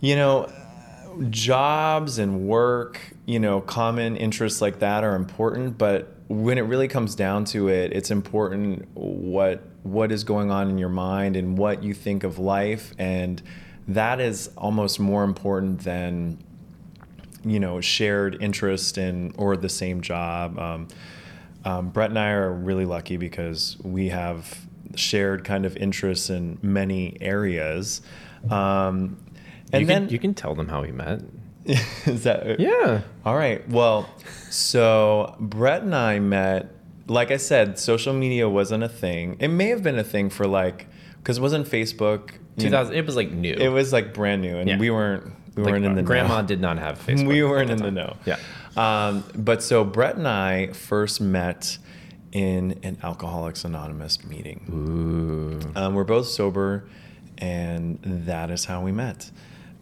you 0.00 0.14
know, 0.14 0.50
jobs 1.30 2.18
and 2.18 2.46
work, 2.46 3.00
you 3.26 3.38
know, 3.38 3.60
common 3.60 4.16
interests 4.16 4.60
like 4.60 4.78
that 4.78 5.02
are 5.02 5.16
important, 5.16 5.76
but 5.76 6.12
when 6.28 6.58
it 6.58 6.62
really 6.62 6.88
comes 6.88 7.14
down 7.14 7.44
to 7.44 7.68
it, 7.68 7.92
it's 7.92 8.10
important 8.10 8.86
what 8.94 9.62
what 9.82 10.10
is 10.10 10.24
going 10.24 10.50
on 10.50 10.68
in 10.68 10.78
your 10.78 10.88
mind 10.88 11.36
and 11.36 11.56
what 11.56 11.82
you 11.82 11.94
think 11.94 12.24
of 12.24 12.40
life 12.40 12.92
and 12.98 13.40
that 13.88 14.20
is 14.20 14.50
almost 14.56 14.98
more 14.98 15.24
important 15.24 15.80
than 15.80 16.38
you 17.44 17.60
know 17.60 17.80
shared 17.80 18.42
interest 18.42 18.98
in 18.98 19.32
or 19.38 19.56
the 19.56 19.68
same 19.68 20.00
job. 20.00 20.58
Um, 20.58 20.88
um, 21.64 21.88
Bret 21.90 22.10
and 22.10 22.18
I 22.18 22.30
are 22.30 22.52
really 22.52 22.84
lucky 22.84 23.16
because 23.16 23.76
we 23.82 24.08
have 24.10 24.66
shared 24.94 25.44
kind 25.44 25.66
of 25.66 25.76
interests 25.76 26.30
in 26.30 26.58
many 26.62 27.16
areas. 27.20 28.02
Um, 28.50 29.18
and 29.72 29.80
you 29.80 29.86
then 29.86 30.06
can, 30.06 30.12
you 30.12 30.18
can 30.18 30.34
tell 30.34 30.54
them 30.54 30.68
how 30.68 30.82
we 30.82 30.92
met. 30.92 31.22
is 31.66 32.22
that 32.22 32.60
yeah? 32.60 33.02
All 33.24 33.36
right. 33.36 33.68
Well, 33.68 34.08
so 34.50 35.34
Bret 35.40 35.82
and 35.82 35.94
I 35.94 36.18
met. 36.18 36.72
Like 37.08 37.30
I 37.30 37.36
said, 37.36 37.78
social 37.78 38.12
media 38.12 38.48
wasn't 38.48 38.82
a 38.82 38.88
thing. 38.88 39.36
It 39.38 39.48
may 39.48 39.68
have 39.68 39.82
been 39.82 39.98
a 39.98 40.04
thing 40.04 40.28
for 40.28 40.46
like 40.46 40.88
because 41.18 41.38
it 41.38 41.40
wasn't 41.40 41.68
Facebook 41.68 42.32
2000 42.58 42.94
it 42.94 43.04
was 43.06 43.16
like 43.16 43.30
new 43.30 43.54
it 43.54 43.68
was 43.68 43.92
like 43.92 44.14
brand 44.14 44.42
new 44.42 44.56
and 44.58 44.68
yeah. 44.68 44.78
we 44.78 44.90
weren't 44.90 45.24
We 45.56 45.62
Like, 45.62 45.72
weren't 45.72 45.84
in 45.86 45.94
the 45.94 46.02
know. 46.02 46.06
grandma 46.06 46.40
know. 46.40 46.46
did 46.46 46.60
not 46.60 46.78
have 46.78 46.98
Facebook. 46.98 47.26
We 47.34 47.42
weren't 47.42 47.70
in 47.70 47.78
the 47.78 47.90
know. 47.90 48.16
Yeah. 48.26 48.38
Um, 48.76 49.24
but 49.34 49.62
so 49.62 49.84
Bret 49.84 50.16
and 50.16 50.28
I 50.28 50.68
first 50.72 51.20
met 51.20 51.78
in 52.32 52.78
an 52.82 52.98
Alcoholics 53.02 53.64
Anonymous 53.64 54.22
meeting. 54.24 54.60
Ooh. 54.70 55.80
Um, 55.80 55.94
we're 55.94 56.04
both 56.04 56.26
sober, 56.26 56.84
and 57.38 57.98
that 58.02 58.50
is 58.50 58.66
how 58.66 58.82
we 58.82 58.92
met. 58.92 59.30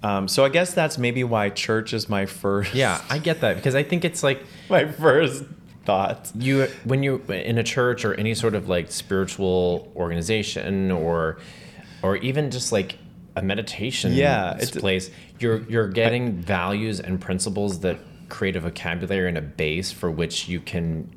Um, 0.05 0.29
so 0.29 0.45
I 0.45 0.49
guess 0.49 0.75
that's 0.75 0.97
maybe 0.99 1.25
why 1.25 1.49
church 1.51 1.93
is 1.93 2.09
my 2.09 2.27
first. 2.27 2.75
Yeah, 2.75 3.01
I 3.11 3.19
get 3.19 3.41
that 3.41 3.57
because 3.57 3.75
I 3.75 3.83
think 3.83 4.05
it's 4.05 4.23
like 4.23 4.45
my 4.71 4.85
first 4.87 5.43
thought. 5.85 6.31
you 6.37 6.69
when 6.85 7.03
you 7.03 7.21
in 7.29 7.59
a 7.59 7.63
church 7.65 8.05
or 8.05 8.15
any 8.15 8.35
sort 8.35 8.55
of 8.55 8.69
like 8.69 8.93
spiritual 8.93 9.91
organization 9.97 10.91
or 10.93 11.39
or 12.05 12.17
even 12.19 12.51
just 12.51 12.71
like 12.73 12.99
a 13.37 13.43
meditation 13.43 14.13
Yeah, 14.13 14.57
place 14.77 15.11
you're 15.41 15.63
you're 15.69 15.89
getting 15.89 16.33
values 16.37 17.01
and 17.01 17.21
principles 17.21 17.81
that 17.81 17.99
create 18.29 18.57
a 18.57 18.61
vocabulary 18.61 19.29
and 19.29 19.39
a 19.39 19.43
base 19.43 19.91
for 19.93 20.11
which 20.11 20.49
you 20.49 20.61
can 20.61 21.11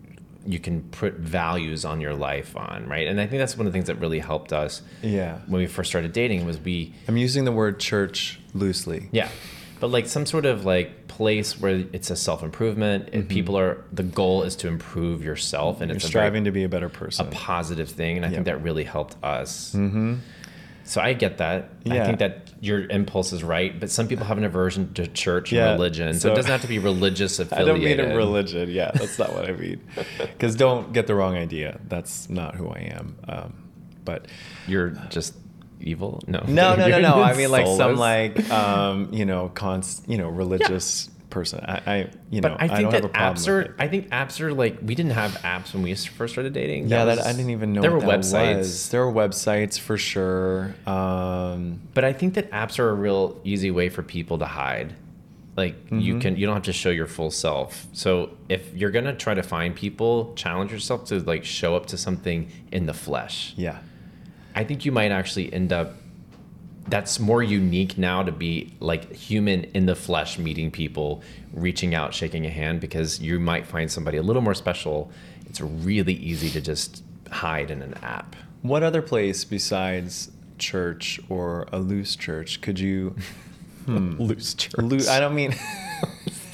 you 0.46 0.60
can 0.60 0.82
put 0.91 1.13
values 1.15 1.84
on 1.86 2.00
your 2.01 2.13
life 2.15 2.56
on 2.56 2.88
right 2.88 3.08
and 3.08 3.20
i 3.22 3.27
think 3.27 3.39
that's 3.39 3.58
one 3.58 3.67
of 3.67 3.74
the 3.74 3.77
things 3.77 3.88
that 3.88 3.96
really 4.00 4.20
helped 4.20 4.51
us 4.53 4.82
Yeah. 5.03 5.39
when 5.48 5.60
we 5.62 5.67
first 5.67 5.89
started 5.89 6.12
dating 6.13 6.46
was 6.46 6.58
we 6.60 6.94
I'm 7.08 7.17
using 7.17 7.44
the 7.46 7.51
word 7.51 7.79
church 7.79 8.39
loosely. 8.53 9.10
yeah. 9.12 9.29
But 9.79 9.89
like 9.91 10.08
some 10.08 10.25
sort 10.25 10.48
of 10.48 10.65
like 10.65 11.08
place 11.08 11.60
where 11.62 11.86
it's 11.94 12.10
a 12.10 12.15
self 12.15 12.41
improvement 12.41 13.10
and 13.13 13.29
people 13.29 13.56
are 13.60 13.84
the 13.94 14.01
goal 14.03 14.41
is 14.41 14.56
to 14.58 14.67
improve 14.67 15.24
yourself 15.24 15.82
and 15.82 15.84
Mm-hmm. 15.84 15.89
You're 15.91 15.96
it's 15.98 16.06
a 16.06 16.08
striving 16.08 16.44
very, 16.44 16.51
to 16.51 16.60
be 16.60 16.63
a 16.63 16.70
better 16.70 16.89
person 16.89 17.27
a 17.27 17.29
positive 17.29 17.89
thing 17.89 18.17
and 18.17 18.25
I 18.25 18.29
think 18.32 18.46
that 18.46 18.63
really 18.63 18.86
helped 18.86 19.15
us. 19.24 19.74
Mm-hmm. 19.75 20.15
So 20.88 21.01
I 21.01 21.13
get 21.13 21.38
that. 21.38 21.70
I 21.89 22.06
think 22.06 22.20
that 22.20 22.50
your 22.62 22.88
impulse 22.88 23.34
is 23.34 23.44
right, 23.44 23.77
but 23.79 23.91
some 23.91 24.08
people 24.08 24.25
have 24.25 24.38
an 24.38 24.44
aversion 24.44 24.94
to 24.96 25.06
church 25.08 25.51
Yeah, 25.51 25.72
and 25.72 25.79
religion, 25.79 26.13
so, 26.13 26.20
so- 26.20 26.34
it 26.34 26.36
doesn't 26.36 26.51
have 26.51 26.62
to 26.62 26.67
be 26.67 26.79
religious 26.79 27.39
affiliation. 27.39 27.70
I 27.70 27.72
affiliated. 27.74 27.98
don't 27.98 28.08
mean 28.08 28.15
a 28.15 28.17
religion. 28.17 28.70
Yeah, 28.70 28.91
that's 28.94 29.20
not 29.20 29.34
what 29.34 29.50
I 29.50 29.53
mean. 29.53 29.82
Because 30.20 30.56
don't 30.56 30.94
get 30.94 31.08
the 31.08 31.15
wrong 31.15 31.36
idea. 31.36 31.79
That's 31.88 32.29
not 32.29 32.56
who 32.56 32.70
I 32.70 32.94
am. 32.98 33.17
Um, 33.27 33.70
but 34.06 34.27
You're 34.67 34.91
just 35.10 35.36
evil. 35.82 36.24
No, 36.27 36.44
no, 36.48 36.75
no, 36.75 36.88
no, 36.88 37.00
no. 37.00 37.22
I 37.22 37.34
mean, 37.36 37.51
like 37.51 37.67
some 37.67 37.96
like 37.98 38.50
um, 38.51 39.10
you 39.13 39.25
know, 39.25 39.50
cons, 39.50 40.01
you 40.08 40.17
know, 40.17 40.29
religious 40.29 41.10
person. 41.29 41.60
I, 41.65 41.81
I 41.86 42.10
you 42.29 42.41
know, 42.41 42.50
But 42.50 42.62
I 42.62 42.67
think 42.67 42.91
don't 42.91 43.01
that 43.03 43.13
apps 43.13 43.48
are. 43.48 43.75
I 43.77 43.88
think 43.88 44.10
apps 44.10 44.39
are 44.41 44.53
like 44.53 44.77
we 44.81 44.96
didn't 44.96 45.12
have 45.13 45.31
apps 45.43 45.74
when 45.74 45.84
we 45.84 45.93
first 45.96 46.34
started 46.34 46.53
dating. 46.53 46.88
Yeah, 46.88 47.05
that, 47.05 47.19
I 47.19 47.31
didn't 47.34 47.50
even 47.51 47.74
know 47.74 47.81
there 47.81 47.91
were 47.91 48.00
that 48.01 48.19
websites. 48.22 48.57
was. 48.57 48.89
There 48.89 49.05
were 49.05 49.12
websites 49.12 49.79
for 49.79 49.98
sure. 49.98 50.75
Um, 50.86 51.81
But 51.93 52.03
I 52.05 52.13
think 52.13 52.34
that 52.36 52.50
apps 52.51 52.79
are 52.79 52.89
a 52.89 52.93
real 52.93 53.39
easy 53.43 53.72
way 53.72 53.89
for 53.89 54.03
people 54.03 54.38
to 54.39 54.46
hide. 54.46 54.96
Like 55.55 55.75
Mm-hmm. 55.86 56.00
you 56.00 56.19
can 56.19 56.38
you 56.38 56.46
don't 56.46 56.55
have 56.55 56.63
to 56.65 56.74
show 56.74 56.89
your 56.91 57.07
full 57.07 57.31
self. 57.31 57.88
So 57.93 58.31
if 58.48 58.74
you're 58.75 58.91
gonna 58.91 59.15
try 59.15 59.34
to 59.34 59.43
find 59.43 59.75
people, 59.75 60.34
challenge 60.36 60.72
yourself 60.72 61.05
to 61.05 61.19
like 61.19 61.43
show 61.43 61.75
up 61.75 61.88
to 61.88 61.98
something 61.98 62.51
in 62.72 62.86
the 62.86 62.93
flesh. 62.93 63.53
yeah, 63.57 63.79
I 64.55 64.63
think 64.63 64.86
you 64.86 64.91
might 64.91 65.12
actually 65.12 65.51
end 65.51 65.74
up 65.74 65.93
that's 66.88 67.20
more 67.20 67.44
unique 67.44 67.98
now 67.98 68.24
to 68.24 68.32
be 68.32 68.74
like 68.79 69.12
human 69.13 69.65
in 69.65 69.86
the 69.86 69.96
flesh 69.96 70.38
meeting 70.38 70.72
people, 70.72 71.22
reaching 71.53 71.94
out, 71.96 72.13
shaking 72.13 72.46
a 72.46 72.50
hand 72.50 72.79
because 72.79 73.20
you 73.20 73.39
might 73.39 73.65
find 73.65 73.91
somebody 73.91 74.17
a 74.17 74.22
little 74.22 74.41
more 74.41 74.53
special. 74.53 75.12
It's 75.46 75.62
really 75.62 76.13
easy 76.13 76.50
to 76.51 76.62
just 76.62 77.03
hide 77.32 77.72
in 77.72 77.82
an 77.82 77.94
app. 78.01 78.36
What 78.62 78.84
other 78.84 79.01
place 79.01 79.44
besides 79.46 80.32
church 80.58 81.20
or 81.29 81.67
a 81.72 81.79
loose 81.79 82.15
church 82.15 82.62
could 82.62 82.79
you? 82.79 83.15
Hmm. 83.88 84.22
Loose 84.22 84.53
church. 84.53 85.08
I 85.08 85.22
don't 85.22 85.34
mean. 85.34 85.56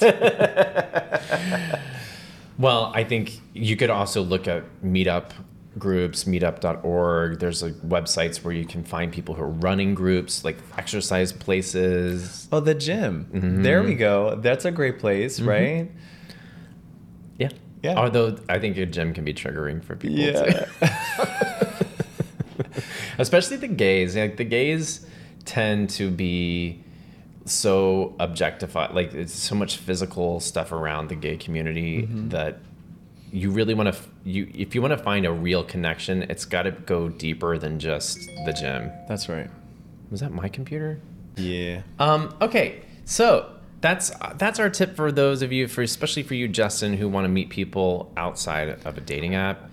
Well, 2.58 2.92
I 2.94 3.04
think 3.04 3.40
you 3.52 3.76
could 3.76 3.90
also 3.90 4.22
look 4.22 4.46
at 4.46 4.64
meetup 4.82 5.30
groups, 5.78 6.24
meetup.org. 6.24 7.38
There's 7.38 7.62
like 7.62 7.74
websites 7.74 8.42
where 8.44 8.54
you 8.54 8.64
can 8.64 8.84
find 8.84 9.12
people 9.12 9.34
who 9.34 9.42
are 9.42 9.48
running 9.48 9.94
groups, 9.94 10.44
like 10.44 10.58
exercise 10.76 11.32
places. 11.32 12.48
Oh, 12.52 12.60
the 12.60 12.74
gym. 12.74 13.28
Mm-hmm. 13.32 13.62
There 13.62 13.82
we 13.82 13.94
go. 13.94 14.36
That's 14.36 14.64
a 14.64 14.70
great 14.70 14.98
place, 14.98 15.40
right? 15.40 15.90
Yeah. 17.38 17.50
Yeah. 17.82 17.96
Although 17.96 18.38
I 18.48 18.58
think 18.58 18.76
a 18.76 18.86
gym 18.86 19.12
can 19.12 19.24
be 19.24 19.34
triggering 19.34 19.84
for 19.84 19.96
people. 19.96 20.18
Yeah. 20.18 20.66
Especially 23.18 23.56
the 23.56 23.68
gays. 23.68 24.16
Like 24.16 24.36
the 24.36 24.44
gays 24.44 25.06
tend 25.44 25.90
to 25.90 26.10
be 26.10 26.82
so 27.44 28.14
objectified. 28.18 28.94
Like 28.94 29.12
it's 29.12 29.34
so 29.34 29.54
much 29.54 29.76
physical 29.76 30.40
stuff 30.40 30.72
around 30.72 31.08
the 31.08 31.14
gay 31.14 31.36
community 31.36 32.08
that 32.28 32.60
you 33.34 33.50
really 33.50 33.74
want 33.74 33.92
to 33.92 34.00
you 34.24 34.48
if 34.54 34.74
you 34.76 34.80
want 34.80 34.92
to 34.96 35.02
find 35.02 35.26
a 35.26 35.32
real 35.32 35.64
connection, 35.64 36.22
it's 36.30 36.44
got 36.44 36.62
to 36.62 36.70
go 36.70 37.08
deeper 37.08 37.58
than 37.58 37.78
just 37.80 38.18
the 38.46 38.52
gym. 38.52 38.92
That's 39.08 39.28
right. 39.28 39.50
Was 40.10 40.20
that 40.20 40.32
my 40.32 40.48
computer? 40.48 41.00
Yeah. 41.36 41.82
Um, 41.98 42.32
okay, 42.40 42.82
so 43.04 43.50
that's 43.80 44.12
that's 44.36 44.60
our 44.60 44.70
tip 44.70 44.94
for 44.94 45.10
those 45.10 45.42
of 45.42 45.50
you, 45.52 45.66
for 45.66 45.82
especially 45.82 46.22
for 46.22 46.34
you, 46.34 46.46
Justin, 46.46 46.94
who 46.96 47.08
want 47.08 47.24
to 47.24 47.28
meet 47.28 47.50
people 47.50 48.12
outside 48.16 48.68
of 48.86 48.96
a 48.96 49.00
dating 49.00 49.34
app. 49.34 49.68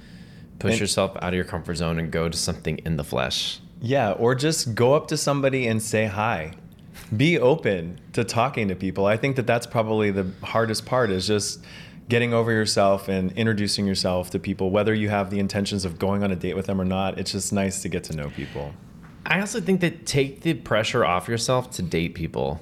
Push 0.57 0.71
And- 0.73 0.81
yourself 0.81 1.15
out 1.17 1.29
of 1.29 1.33
your 1.35 1.43
comfort 1.45 1.75
zone 1.75 1.99
and 1.99 2.11
go 2.11 2.29
to 2.29 2.37
something 2.37 2.79
in 2.79 2.97
the 2.97 3.03
flesh. 3.03 3.59
Yeah, 3.79 4.11
or 4.11 4.33
just 4.35 4.73
go 4.75 4.93
up 4.93 5.07
to 5.09 5.17
somebody 5.17 5.67
and 5.67 5.81
say 5.81 6.05
hi. 6.07 6.53
Be 7.15 7.37
open 7.39 7.99
to 8.13 8.23
talking 8.23 8.67
to 8.69 8.75
people. 8.75 9.05
I 9.05 9.17
think 9.17 9.35
that 9.37 9.47
that's 9.47 9.65
probably 9.67 10.11
the 10.11 10.27
hardest 10.43 10.85
part 10.85 11.09
is 11.11 11.25
just 11.27 11.63
getting 12.11 12.33
over 12.33 12.51
yourself 12.51 13.07
and 13.07 13.31
introducing 13.37 13.87
yourself 13.87 14.29
to 14.31 14.37
people 14.37 14.69
whether 14.69 14.93
you 14.93 15.07
have 15.07 15.29
the 15.29 15.39
intentions 15.39 15.85
of 15.85 15.97
going 15.97 16.25
on 16.25 16.29
a 16.29 16.35
date 16.35 16.57
with 16.57 16.65
them 16.65 16.81
or 16.81 16.83
not. 16.83 17.17
It's 17.17 17.31
just 17.31 17.53
nice 17.53 17.81
to 17.83 17.87
get 17.87 18.03
to 18.03 18.13
know 18.13 18.29
people. 18.31 18.73
I 19.25 19.39
also 19.39 19.61
think 19.61 19.79
that 19.79 20.05
take 20.05 20.41
the 20.41 20.55
pressure 20.55 21.05
off 21.05 21.29
yourself 21.29 21.71
to 21.71 21.81
date 21.81 22.13
people. 22.13 22.59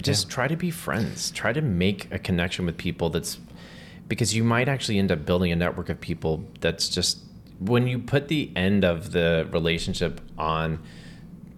Just 0.00 0.30
try 0.30 0.46
to 0.46 0.54
be 0.54 0.70
friends. 0.70 1.32
Try 1.32 1.52
to 1.52 1.60
make 1.60 2.06
a 2.12 2.20
connection 2.20 2.66
with 2.66 2.78
people 2.78 3.10
that's 3.10 3.40
because 4.06 4.32
you 4.32 4.44
might 4.44 4.68
actually 4.68 5.00
end 5.00 5.10
up 5.10 5.26
building 5.26 5.50
a 5.50 5.56
network 5.56 5.88
of 5.88 6.00
people 6.00 6.44
that's 6.60 6.88
just 6.88 7.18
when 7.58 7.88
you 7.88 7.98
put 7.98 8.28
the 8.28 8.52
end 8.54 8.84
of 8.84 9.10
the 9.10 9.48
relationship 9.50 10.20
on 10.38 10.80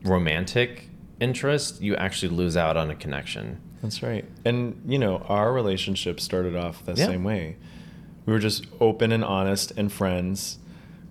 romantic 0.04 0.88
interest, 1.20 1.82
you 1.82 1.96
actually 1.96 2.34
lose 2.34 2.56
out 2.56 2.78
on 2.78 2.88
a 2.88 2.94
connection. 2.94 3.60
That's 3.82 4.02
right. 4.02 4.24
And, 4.44 4.82
you 4.86 4.98
know, 4.98 5.18
our 5.28 5.52
relationship 5.52 6.18
started 6.20 6.56
off 6.56 6.84
the 6.84 6.94
Yeah. 6.94 7.06
same 7.06 7.24
way. 7.24 7.56
We 8.24 8.32
were 8.32 8.38
just 8.38 8.66
open 8.80 9.12
and 9.12 9.22
honest 9.24 9.72
and 9.76 9.92
friends 9.92 10.58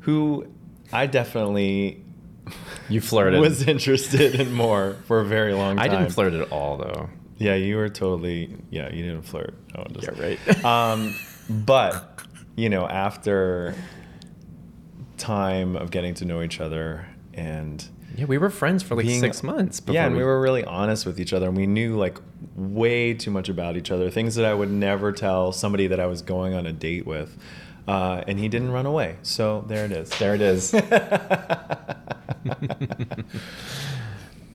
who 0.02 0.48
I 0.92 1.06
definitely 1.08 2.04
You 2.90 3.02
flirted. 3.02 3.40
was 3.40 3.68
interested 3.68 4.36
in 4.40 4.52
more 4.54 4.98
for 5.08 5.20
a 5.22 5.26
very 5.26 5.54
long 5.54 5.78
time. 5.78 5.86
I 5.86 5.88
didn't 5.88 6.12
flirt 6.12 6.34
at 6.34 6.52
all 6.52 6.78
though. 6.78 7.10
Yeah, 7.38 7.56
you 7.56 7.76
were 7.78 7.90
totally. 7.90 8.56
Yeah, 8.70 8.90
you 8.94 9.04
didn't 9.04 9.24
flirt. 9.24 9.54
Oh, 9.78 9.84
just, 9.92 10.08
Yeah, 10.18 10.24
right. 10.24 10.66
Um, 10.66 11.14
but 11.50 12.22
you 12.56 12.70
know, 12.70 12.88
after 12.88 13.76
time 15.18 15.76
of 15.76 15.92
getting 15.92 16.14
to 16.16 16.26
know 16.26 16.42
each 16.42 16.60
other 16.60 17.08
and 17.34 17.86
Yeah, 18.16 18.26
we 18.26 18.38
were 18.38 18.50
friends 18.50 18.84
for 18.84 18.96
like 18.96 19.06
being- 19.06 19.20
six 19.20 19.44
months. 19.44 19.80
Before 19.80 19.96
yeah, 19.96 20.06
and 20.08 20.16
we 20.16 20.24
were 20.24 20.40
really 20.40 20.64
honest 20.64 21.06
with 21.06 21.20
each 21.20 21.34
other, 21.34 21.48
and 21.48 21.58
we 21.58 21.68
knew 21.68 21.96
like 21.98 22.18
way 22.56 23.14
too 23.14 23.32
much 23.32 23.50
about 23.50 23.78
each 23.78 23.92
other. 23.92 24.10
Things 24.10 24.36
that 24.36 24.46
I 24.46 24.54
would 24.54 24.72
never 24.72 25.12
tell 25.12 25.52
somebody 25.52 25.88
that 25.88 26.00
I 26.00 26.06
was 26.06 26.22
going 26.22 26.54
on 26.54 26.66
a 26.66 26.74
date 26.74 27.06
with. 27.06 27.38
Uh, 27.88 28.24
and 28.28 28.40
he 28.40 28.48
didn't 28.48 28.72
run 28.72 28.86
away. 28.86 29.18
So 29.22 29.64
there 29.68 29.86
it 29.86 29.92
is. 29.92 30.10
There 30.18 30.34
it 30.34 30.42
is. 30.42 30.74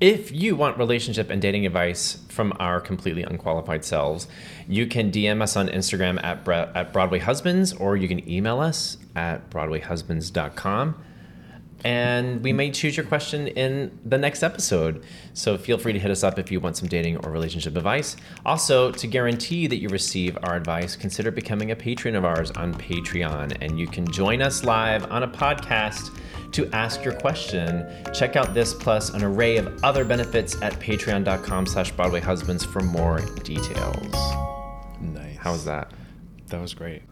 if 0.00 0.30
you 0.30 0.54
want 0.54 0.78
relationship 0.78 1.28
and 1.28 1.42
dating 1.42 1.66
advice 1.66 2.18
from 2.28 2.52
our 2.60 2.80
completely 2.80 3.24
unqualified 3.24 3.84
selves, 3.84 4.28
you 4.68 4.86
can 4.86 5.10
DM 5.10 5.42
us 5.42 5.56
on 5.56 5.68
Instagram 5.68 6.22
at, 6.22 6.44
Bra- 6.44 6.70
at 6.74 6.92
Broadway 6.92 7.18
Husbands 7.18 7.72
or 7.72 7.96
you 7.96 8.06
can 8.06 8.28
email 8.30 8.60
us 8.60 8.96
at 9.16 9.50
BroadwayHusbands.com. 9.50 11.04
And 11.84 12.42
we 12.42 12.52
may 12.52 12.72
choose 12.72 12.96
your 12.96 13.06
question 13.06 13.46
in 13.48 13.96
the 14.04 14.18
next 14.18 14.42
episode. 14.42 15.04
So 15.32 15.56
feel 15.56 15.78
free 15.78 15.92
to 15.92 15.98
hit 15.98 16.10
us 16.10 16.24
up 16.24 16.38
if 16.38 16.50
you 16.50 16.58
want 16.58 16.76
some 16.76 16.88
dating 16.88 17.18
or 17.18 17.30
relationship 17.30 17.76
advice. 17.76 18.16
Also, 18.44 18.90
to 18.90 19.06
guarantee 19.06 19.68
that 19.68 19.76
you 19.76 19.88
receive 19.88 20.36
our 20.42 20.56
advice, 20.56 20.96
consider 20.96 21.30
becoming 21.30 21.70
a 21.70 21.76
patron 21.76 22.16
of 22.16 22.24
ours 22.24 22.50
on 22.52 22.74
Patreon. 22.74 23.56
And 23.60 23.78
you 23.78 23.86
can 23.86 24.10
join 24.10 24.42
us 24.42 24.64
live 24.64 25.08
on 25.10 25.22
a 25.22 25.28
podcast 25.28 26.16
to 26.52 26.66
ask 26.72 27.04
your 27.04 27.14
question. 27.14 27.86
Check 28.14 28.36
out 28.36 28.54
this 28.54 28.74
plus 28.74 29.10
an 29.10 29.22
array 29.22 29.56
of 29.56 29.82
other 29.84 30.04
benefits 30.04 30.60
at 30.62 30.74
patreon.com 30.74 31.66
slash 31.66 31.90
Broadway 31.92 32.20
Husbands 32.20 32.64
for 32.64 32.80
more 32.80 33.20
details. 33.42 34.12
Nice. 35.00 35.36
How 35.38 35.52
was 35.52 35.64
that? 35.64 35.92
That 36.48 36.60
was 36.60 36.74
great. 36.74 37.02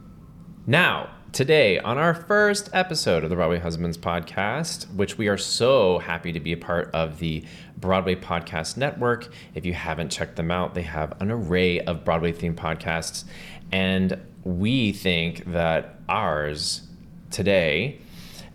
Now, 0.67 1.11
today, 1.33 1.79
on 1.79 1.99
our 1.99 2.15
first 2.15 2.71
episode 2.73 3.23
of 3.23 3.31
the 3.31 3.37
Broadway 3.37 3.59
Husbands 3.59 3.99
podcast, 3.99 4.93
which 4.95 5.19
we 5.19 5.29
are 5.29 5.37
so 5.37 5.99
happy 5.99 6.33
to 6.33 6.41
be 6.41 6.53
a 6.53 6.57
part 6.57 6.91
of 6.93 7.19
the 7.19 7.45
Broadway 7.77 8.15
Podcast 8.15 8.77
Network. 8.77 9.29
If 9.55 9.67
you 9.67 9.75
haven't 9.75 10.11
checked 10.11 10.37
them 10.37 10.51
out, 10.51 10.75
they 10.75 10.83
have 10.83 11.21
an 11.21 11.31
array 11.31 11.81
of 11.81 12.05
Broadway 12.05 12.33
themed 12.33 12.55
podcasts. 12.55 13.25
And 13.71 14.21
we 14.45 14.93
think 14.93 15.45
that 15.53 16.01
ours 16.09 16.83
today 17.31 18.01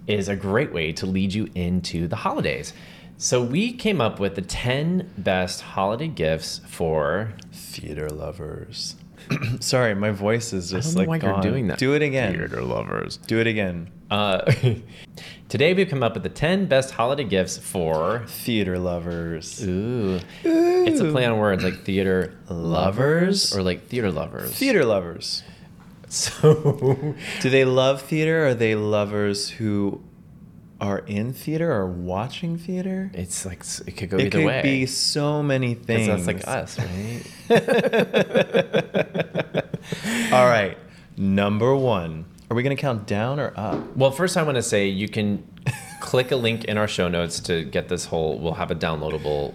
is 0.08 0.30
a 0.30 0.36
great 0.36 0.74
way 0.74 0.92
to 0.94 1.06
lead 1.06 1.34
you 1.34 1.50
into 1.56 2.08
the 2.08 2.16
holidays. 2.16 2.74
So 3.18 3.44
we 3.44 3.74
came 3.74 4.02
up 4.02 4.20
with 4.20 4.36
the 4.36 4.42
10 4.42 5.12
best 5.18 5.62
holiday 5.62 6.08
gifts 6.08 6.62
for 6.66 7.34
Theater 7.52 8.10
lovers. 8.10 8.96
Sorry, 9.60 9.94
my 9.94 10.12
voice 10.12 10.54
is 10.54 10.72
just 10.72 10.96
know 10.96 11.04
like 11.04 11.08
why 11.08 11.18
you're 11.18 11.42
doing 11.42 11.68
that. 11.68 11.78
Do 11.78 11.94
it 11.94 12.02
again. 12.02 12.34
theater 12.34 12.62
lovers. 12.64 13.18
Do 13.18 13.40
it 13.40 13.48
again. 13.48 13.92
Uh, 14.10 14.52
today 15.50 15.74
we've 15.74 15.88
come 15.88 16.04
up 16.04 16.16
with 16.16 16.24
the 16.24 16.30
10 16.30 16.66
best 16.66 16.92
holiday 16.92 17.24
gifts 17.24 17.58
for 17.58 18.26
Theater 18.28 18.80
lovers. 18.80 19.64
Ooh. 19.64 20.20
It's 20.44 21.00
a 21.00 21.12
play 21.12 21.26
on 21.26 21.38
words 21.38 21.64
like 21.64 21.84
theater 21.84 22.38
lovers 22.50 23.56
or 23.56 23.62
like 23.62 23.88
theater 23.88 24.12
lovers. 24.12 24.52
Theater 24.52 24.84
lovers. 24.84 25.44
So 26.32 27.16
Do 27.40 27.50
they 27.50 27.64
love 27.64 28.02
theater? 28.02 28.44
Or 28.44 28.48
are 28.50 28.54
they 28.54 28.76
lovers 28.76 29.50
who 29.50 30.02
are 30.82 31.00
in 31.00 31.32
theater 31.32 31.72
or 31.72 31.88
watching 31.88 32.58
theater? 32.58 33.12
it's 33.14 33.46
like 33.46 33.64
it 33.88 33.92
could 33.96 34.10
go 34.10 34.18
It 34.18 34.26
either 34.26 34.40
could 34.40 34.46
way. 34.46 34.58
It 34.60 34.62
could 34.62 34.68
be 34.68 34.86
so 34.88 35.42
many 35.42 35.74
things. 35.74 36.08
that's 36.08 36.28
like 36.28 36.46
us, 36.48 36.78
right? 36.80 37.24
All 40.34 40.48
right, 40.48 40.78
number 41.18 41.76
one. 41.76 42.26
Are 42.50 42.56
we 42.56 42.64
gonna 42.64 42.76
count 42.76 43.08
down 43.08 43.40
or 43.40 43.54
up? 43.56 43.96
well, 43.96 44.12
first 44.12 44.36
I 44.36 44.44
want 44.44 44.56
to 44.56 44.64
say 44.64 44.88
you 44.88 45.08
can 45.08 45.48
click 46.02 46.32
a 46.32 46.36
link 46.36 46.66
in 46.66 46.78
our 46.78 46.88
show 46.88 47.08
notes 47.08 47.40
to 47.42 47.64
get 47.64 47.88
this 47.88 48.06
whole. 48.06 48.38
We'll 48.40 48.56
have 48.56 48.72
a 48.72 48.76
downloadable 48.76 49.54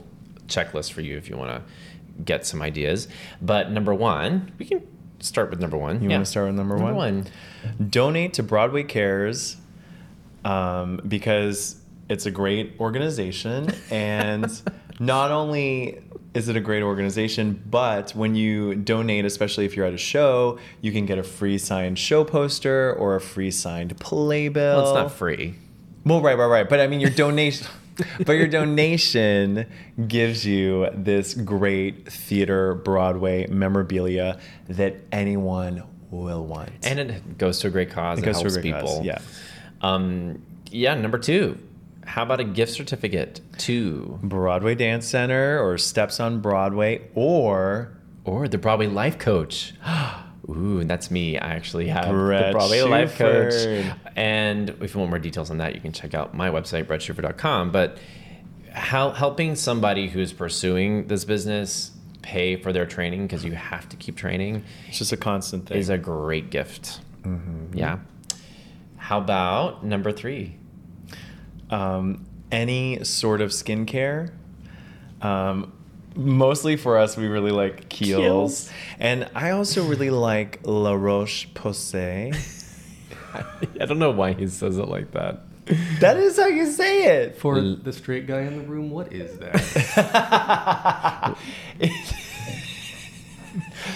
checklist 0.48 0.92
for 0.92 1.02
you 1.02 1.18
if 1.18 1.28
you 1.28 1.36
want 1.36 1.50
to 1.50 2.22
get 2.22 2.46
some 2.46 2.62
ideas. 2.62 3.08
But 3.42 3.70
number 3.70 3.92
one, 3.92 4.52
we 4.58 4.64
can 4.64 4.86
start 5.20 5.50
with 5.50 5.61
number 5.61 5.76
one. 5.76 6.02
You 6.02 6.08
Yeah. 6.08 6.16
want 6.16 6.26
to 6.26 6.30
start 6.30 6.46
with 6.46 6.56
number, 6.56 6.76
Number 6.76 6.94
one? 6.94 7.25
one. 7.78 7.88
Donate 7.90 8.35
to 8.35 8.42
Broadway 8.42 8.82
Cares 8.82 9.56
um, 10.44 11.00
because 11.06 11.76
it's 12.08 12.26
a 12.26 12.30
great 12.30 12.75
organization. 12.78 13.69
And 13.90 14.47
not 15.00 15.30
only 15.30 16.00
is 16.34 16.49
it 16.50 16.56
a 16.56 16.60
great 16.60 16.82
organization, 16.82 17.62
but 17.71 18.10
when 18.12 18.34
you 18.34 18.75
donate, 18.75 19.25
especially 19.25 19.64
if 19.64 19.75
you're 19.75 19.86
at 19.86 19.95
a 19.95 19.99
show, 19.99 20.58
you 20.82 20.93
can 20.93 21.06
get 21.06 21.19
a 21.19 21.23
free 21.23 21.56
signed 21.58 21.99
show 21.99 22.25
poster 22.25 22.93
or 22.95 23.17
a 23.17 23.21
free 23.21 23.50
signed 23.50 23.99
playbill. 23.99 24.76
Well, 24.76 24.90
it's 24.90 24.95
not 24.95 25.12
free. 25.12 25.54
Well, 26.04 26.21
right, 26.21 26.36
right, 26.38 26.47
right. 26.47 26.69
But 26.69 26.78
I 26.80 26.86
mean, 26.86 27.00
your 27.00 27.10
donation, 27.10 27.67
but 28.25 28.32
your 28.32 28.49
donation 28.49 29.67
gives 30.06 30.47
you 30.47 30.89
this 30.93 31.35
great 31.35 32.11
theater 32.11 32.75
Broadway 32.75 33.47
memorabilia 33.49 34.39
that 34.69 34.97
anyone 35.13 35.82
will 36.11 36.45
want. 36.45 36.71
And 36.82 36.99
it 36.99 37.39
goes 37.39 37.61
to 37.61 37.69
a 37.69 37.71
great 37.71 37.91
cause. 37.91 38.19
It 38.19 38.23
It, 38.23 38.26
goes 38.26 38.43
to 38.43 38.49
a 38.49 38.50
great 38.50 38.63
people. 38.65 38.80
cause, 38.80 39.04
yeah. 39.04 39.21
Um, 39.82 40.43
yeah. 40.71 40.95
Number 40.95 41.19
two. 41.19 41.59
How 42.04 42.23
about 42.23 42.39
a 42.39 42.45
gift 42.45 42.73
certificate 42.73 43.41
to 43.59 44.21
Broadway 44.23 44.76
Dance 44.76 45.09
Center 45.09 45.61
or 45.61 45.76
Steps 45.76 46.21
on 46.21 46.41
Broadway 46.41 47.09
or 47.17 47.93
or 48.25 48.47
the 48.47 48.59
Broadway 48.59 48.87
Life 48.87 49.19
Coach? 49.19 49.75
Ooh, 50.49 50.84
that's 50.84 51.10
me. 51.10 51.38
I 51.38 51.54
actually 51.54 51.88
have 51.88 52.08
Bret 52.08 52.46
the 52.46 52.52
Broadway 52.52 52.82
Life 52.82 53.16
Coach. 53.18 53.54
And 54.14 54.70
if 54.80 54.94
you 54.94 55.00
want 55.00 55.10
more 55.10 55.18
details 55.18 55.50
on 55.50 55.58
that, 55.58 55.75
you 55.75 55.80
can 55.80 55.92
check 55.92 56.14
out 56.14 56.34
my 56.34 56.50
website, 56.50 56.84
bretshuford.com. 56.86 57.72
But 57.72 57.99
how 58.72 59.10
helping 59.10 59.56
somebody 59.56 60.08
who's 60.08 60.32
pursuing 60.32 61.08
this 61.08 61.25
business 61.25 61.92
pay 62.22 62.56
for 62.56 62.72
their 62.72 62.86
training 62.86 63.22
because 63.22 63.44
you 63.44 63.52
have 63.52 63.88
to 63.88 63.96
keep 63.96 64.16
training 64.16 64.64
it's 64.88 64.99
just 64.99 65.12
a 65.12 65.16
constant 65.16 65.66
thing. 65.66 65.78
is 65.78 65.88
a 65.88 65.96
great 65.99 66.50
gift. 66.50 67.00
Mm-hmm. 67.22 67.76
Yeah. 67.78 67.99
How 68.96 69.18
about 69.18 69.84
number 69.84 70.12
three? 70.12 70.56
um, 71.70 72.26
any 72.52 73.02
sort 73.04 73.40
of 73.40 73.50
skincare. 73.50 74.32
Um, 75.22 75.72
mostly 76.16 76.76
for 76.76 76.98
us, 76.98 77.16
we 77.16 77.26
really 77.26 77.50
like 77.52 77.88
Kiehl's. 77.88 78.18
Kiehl's. 78.18 78.70
And 78.98 79.28
I 79.34 79.50
also 79.50 79.86
really 79.86 80.10
like 80.10 80.60
La 80.64 80.94
Roche 80.94 81.48
Posay. 81.54 82.34
I 83.80 83.84
don't 83.84 83.98
know 83.98 84.10
why 84.10 84.32
he 84.32 84.46
says 84.48 84.78
it 84.78 84.88
like 84.88 85.12
that. 85.12 85.40
that 86.00 86.16
is 86.16 86.36
how 86.36 86.46
you 86.46 86.70
say 86.70 87.22
it. 87.22 87.38
For 87.38 87.60
the 87.60 87.92
straight 87.92 88.26
guy 88.26 88.40
in 88.42 88.56
the 88.56 88.64
room, 88.64 88.90
what 88.90 89.12
is 89.12 89.38
that? 89.38 91.36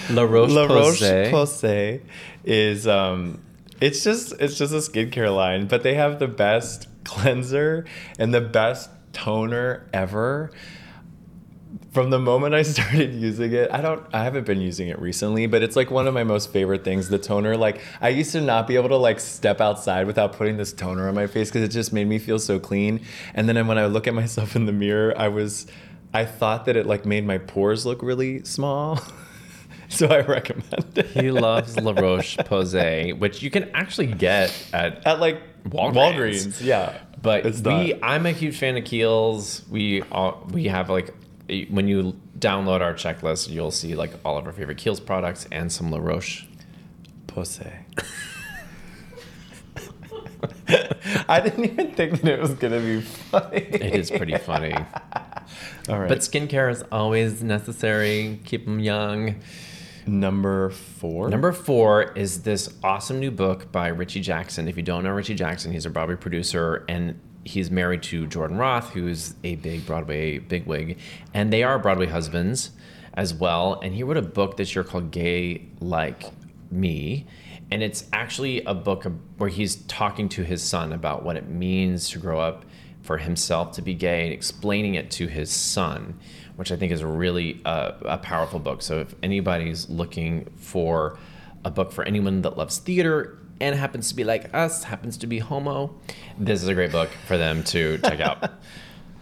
La 0.09 0.23
Roche 0.23 0.51
La 0.51 0.65
Roche 0.65 0.99
Posay. 0.99 1.31
Posay 1.31 2.01
is 2.43 2.87
um 2.87 3.39
it's 3.79 4.03
just 4.03 4.33
it's 4.39 4.57
just 4.57 4.73
a 4.73 4.77
skincare 4.77 5.33
line, 5.35 5.67
but 5.67 5.83
they 5.83 5.95
have 5.95 6.19
the 6.19 6.27
best 6.27 6.87
cleanser 7.03 7.85
and 8.19 8.33
the 8.33 8.41
best 8.41 8.89
toner 9.13 9.87
ever. 9.93 10.51
From 11.91 12.09
the 12.09 12.19
moment 12.19 12.55
I 12.55 12.61
started 12.73 13.13
using 13.13 13.53
it, 13.53 13.69
I 13.71 13.81
don't 13.81 14.03
I 14.13 14.23
haven't 14.23 14.45
been 14.45 14.61
using 14.61 14.87
it 14.87 14.99
recently, 14.99 15.45
but 15.45 15.61
it's 15.61 15.75
like 15.75 15.91
one 15.91 16.07
of 16.07 16.13
my 16.13 16.23
most 16.23 16.51
favorite 16.51 16.83
things, 16.85 17.09
the 17.09 17.19
toner. 17.19 17.57
Like 17.57 17.81
I 17.99 18.09
used 18.09 18.31
to 18.31 18.41
not 18.41 18.65
be 18.67 18.75
able 18.75 18.89
to 18.89 18.97
like 18.97 19.19
step 19.19 19.59
outside 19.59 20.07
without 20.07 20.33
putting 20.33 20.57
this 20.57 20.71
toner 20.71 21.07
on 21.09 21.15
my 21.15 21.27
face 21.27 21.49
because 21.49 21.63
it 21.63 21.71
just 21.71 21.91
made 21.91 22.07
me 22.07 22.17
feel 22.17 22.39
so 22.39 22.59
clean. 22.59 23.01
And 23.33 23.47
then 23.49 23.67
when 23.67 23.77
I 23.77 23.87
look 23.87 24.07
at 24.07 24.13
myself 24.13 24.55
in 24.55 24.65
the 24.65 24.71
mirror, 24.71 25.13
I 25.17 25.27
was 25.27 25.67
I 26.13 26.25
thought 26.25 26.65
that 26.65 26.75
it 26.77 26.85
like 26.85 27.05
made 27.05 27.25
my 27.25 27.37
pores 27.37 27.85
look 27.85 28.01
really 28.01 28.43
small. 28.45 28.99
so 29.89 30.07
I 30.07 30.21
recommend 30.21 30.97
it. 30.97 31.07
He 31.07 31.29
loves 31.31 31.77
La 31.81 31.91
Roche 31.91 32.37
Posay, 32.37 33.17
which 33.17 33.43
you 33.43 33.49
can 33.49 33.69
actually 33.73 34.07
get 34.07 34.53
at 34.71 35.05
at 35.05 35.19
like 35.19 35.41
Walgreens. 35.65 35.93
Walgreens. 35.93 36.61
Yeah, 36.63 36.97
But 37.21 37.45
It's 37.45 37.61
we. 37.61 37.99
I'm 38.01 38.25
a 38.25 38.31
huge 38.31 38.57
fan 38.57 38.77
of 38.77 38.83
Kiehl's. 38.83 39.63
We 39.69 40.01
all, 40.03 40.47
we 40.51 40.65
have 40.65 40.89
like 40.89 41.13
when 41.69 41.87
you 41.87 42.19
download 42.39 42.81
our 42.81 42.93
checklist, 42.93 43.49
you'll 43.49 43.71
see 43.71 43.95
like 43.95 44.11
all 44.23 44.37
of 44.37 44.45
our 44.45 44.53
favorite 44.53 44.77
Kiehl's 44.77 44.99
products 44.99 45.47
and 45.51 45.71
some 45.71 45.91
La 45.91 45.99
Roche. 45.99 46.45
Posay. 47.27 47.73
I 51.27 51.39
didn't 51.39 51.65
even 51.65 51.91
think 51.91 52.21
that 52.21 52.33
it 52.33 52.39
was 52.39 52.53
gonna 52.55 52.79
be 52.79 53.01
funny. 53.01 53.57
It 53.57 53.95
is 53.95 54.09
pretty 54.11 54.37
funny. 54.37 54.73
All 55.89 55.99
right. 55.99 56.09
But 56.09 56.19
skincare 56.19 56.71
is 56.71 56.83
always 56.91 57.43
necessary. 57.43 58.39
Keep 58.45 58.65
them 58.65 58.79
young. 58.79 59.35
number 60.07 60.69
four. 60.71 61.29
Number 61.29 61.51
four 61.51 62.11
is 62.13 62.43
this 62.43 62.73
awesome 62.83 63.19
new 63.19 63.31
book 63.31 63.71
by 63.71 63.87
Richie 63.89 64.21
Jackson. 64.21 64.67
If 64.67 64.77
you 64.77 64.83
don't 64.83 65.03
know 65.03 65.11
Richie 65.11 65.35
Jackson, 65.35 65.71
he's 65.71 65.85
a 65.85 65.89
Broadway 65.89 66.15
producer 66.15 66.85
and 66.89 67.19
he's 67.43 67.71
married 67.71 68.03
to 68.03 68.27
Jordan 68.27 68.57
Roth, 68.57 68.91
who's 68.91 69.35
a 69.43 69.55
big 69.55 69.85
Broadway 69.85 70.39
bigwig, 70.39 70.97
and 71.33 71.51
they 71.51 71.63
are 71.63 71.79
Broadway 71.79 72.07
husbands. 72.07 72.71
as 73.13 73.33
well. 73.33 73.79
And 73.81 73.93
he 73.93 74.03
wrote 74.03 74.17
a 74.17 74.21
book 74.21 74.57
this 74.57 74.75
year 74.75 74.83
called 74.83 75.11
Gay 75.11 75.67
Like 75.79 76.23
Me. 76.69 77.25
And 77.69 77.81
it's 77.81 78.05
actually 78.11 78.63
a 78.65 78.73
book 78.73 79.05
where 79.37 79.49
he's 79.49 79.77
talking 79.87 80.27
to 80.29 80.43
his 80.43 80.61
son 80.61 80.91
about 80.91 81.23
what 81.23 81.37
it 81.37 81.47
means 81.47 82.09
to 82.09 82.19
grow 82.19 82.39
up 82.39 82.65
for 83.01 83.17
himself 83.17 83.71
to 83.73 83.81
be 83.81 83.93
gay 83.93 84.25
and 84.25 84.33
explaining 84.33 84.95
it 84.95 85.09
to 85.11 85.27
his 85.27 85.49
son, 85.49 86.19
which 86.55 86.71
I 86.71 86.75
think 86.75 86.91
is 86.91 87.03
really 87.03 87.61
a, 87.65 87.95
a 88.05 88.17
powerful 88.17 88.59
book. 88.59 88.81
So 88.81 88.99
if 88.99 89.15
anybody's 89.23 89.89
looking 89.89 90.47
for 90.57 91.17
a 91.63 91.71
book 91.71 91.91
for 91.91 92.03
anyone 92.03 92.41
that 92.41 92.57
loves 92.57 92.77
theater 92.77 93.37
and 93.61 93.75
happens 93.75 94.09
to 94.09 94.15
be 94.15 94.23
like 94.23 94.53
us, 94.53 94.83
happens 94.83 95.17
to 95.17 95.27
be 95.27 95.39
homo, 95.39 95.95
this 96.37 96.61
is 96.61 96.67
a 96.67 96.73
great 96.73 96.91
book 96.91 97.09
for 97.27 97.37
them 97.37 97.63
to 97.65 97.97
check 97.99 98.19
out. 98.19 98.51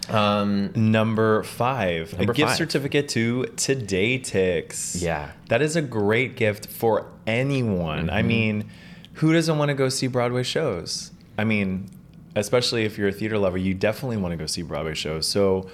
Um, 0.09 0.71
number 0.73 1.43
five, 1.43 2.13
Number 2.17 2.31
a 2.31 2.35
gift 2.35 2.49
five. 2.49 2.57
certificate 2.57 3.09
to 3.09 3.45
Today 3.57 4.17
Tix. 4.17 4.99
Yeah. 4.99 5.33
That 5.49 5.61
is 5.61 5.75
a 5.75 5.83
great 5.83 6.35
gift 6.35 6.65
for 6.65 7.05
anyone. 7.27 8.09
I 8.09 8.23
mean, 8.23 8.71
who 9.13 9.33
doesn't 9.33 9.59
want 9.59 9.69
to 9.69 9.75
go 9.75 9.87
see 9.87 10.07
Broadway 10.07 10.41
shows? 10.41 11.11
I 11.37 11.43
mean, 11.43 11.91
especially 12.35 12.85
if 12.85 12.97
you're 12.97 13.09
a 13.09 13.11
theater 13.11 13.37
lover, 13.37 13.59
you 13.59 13.75
definitely 13.75 14.17
want 14.17 14.31
to 14.31 14.37
go 14.37 14.47
see 14.47 14.63
Broadway 14.63 14.95
shows. 14.95 15.27
So, 15.27 15.69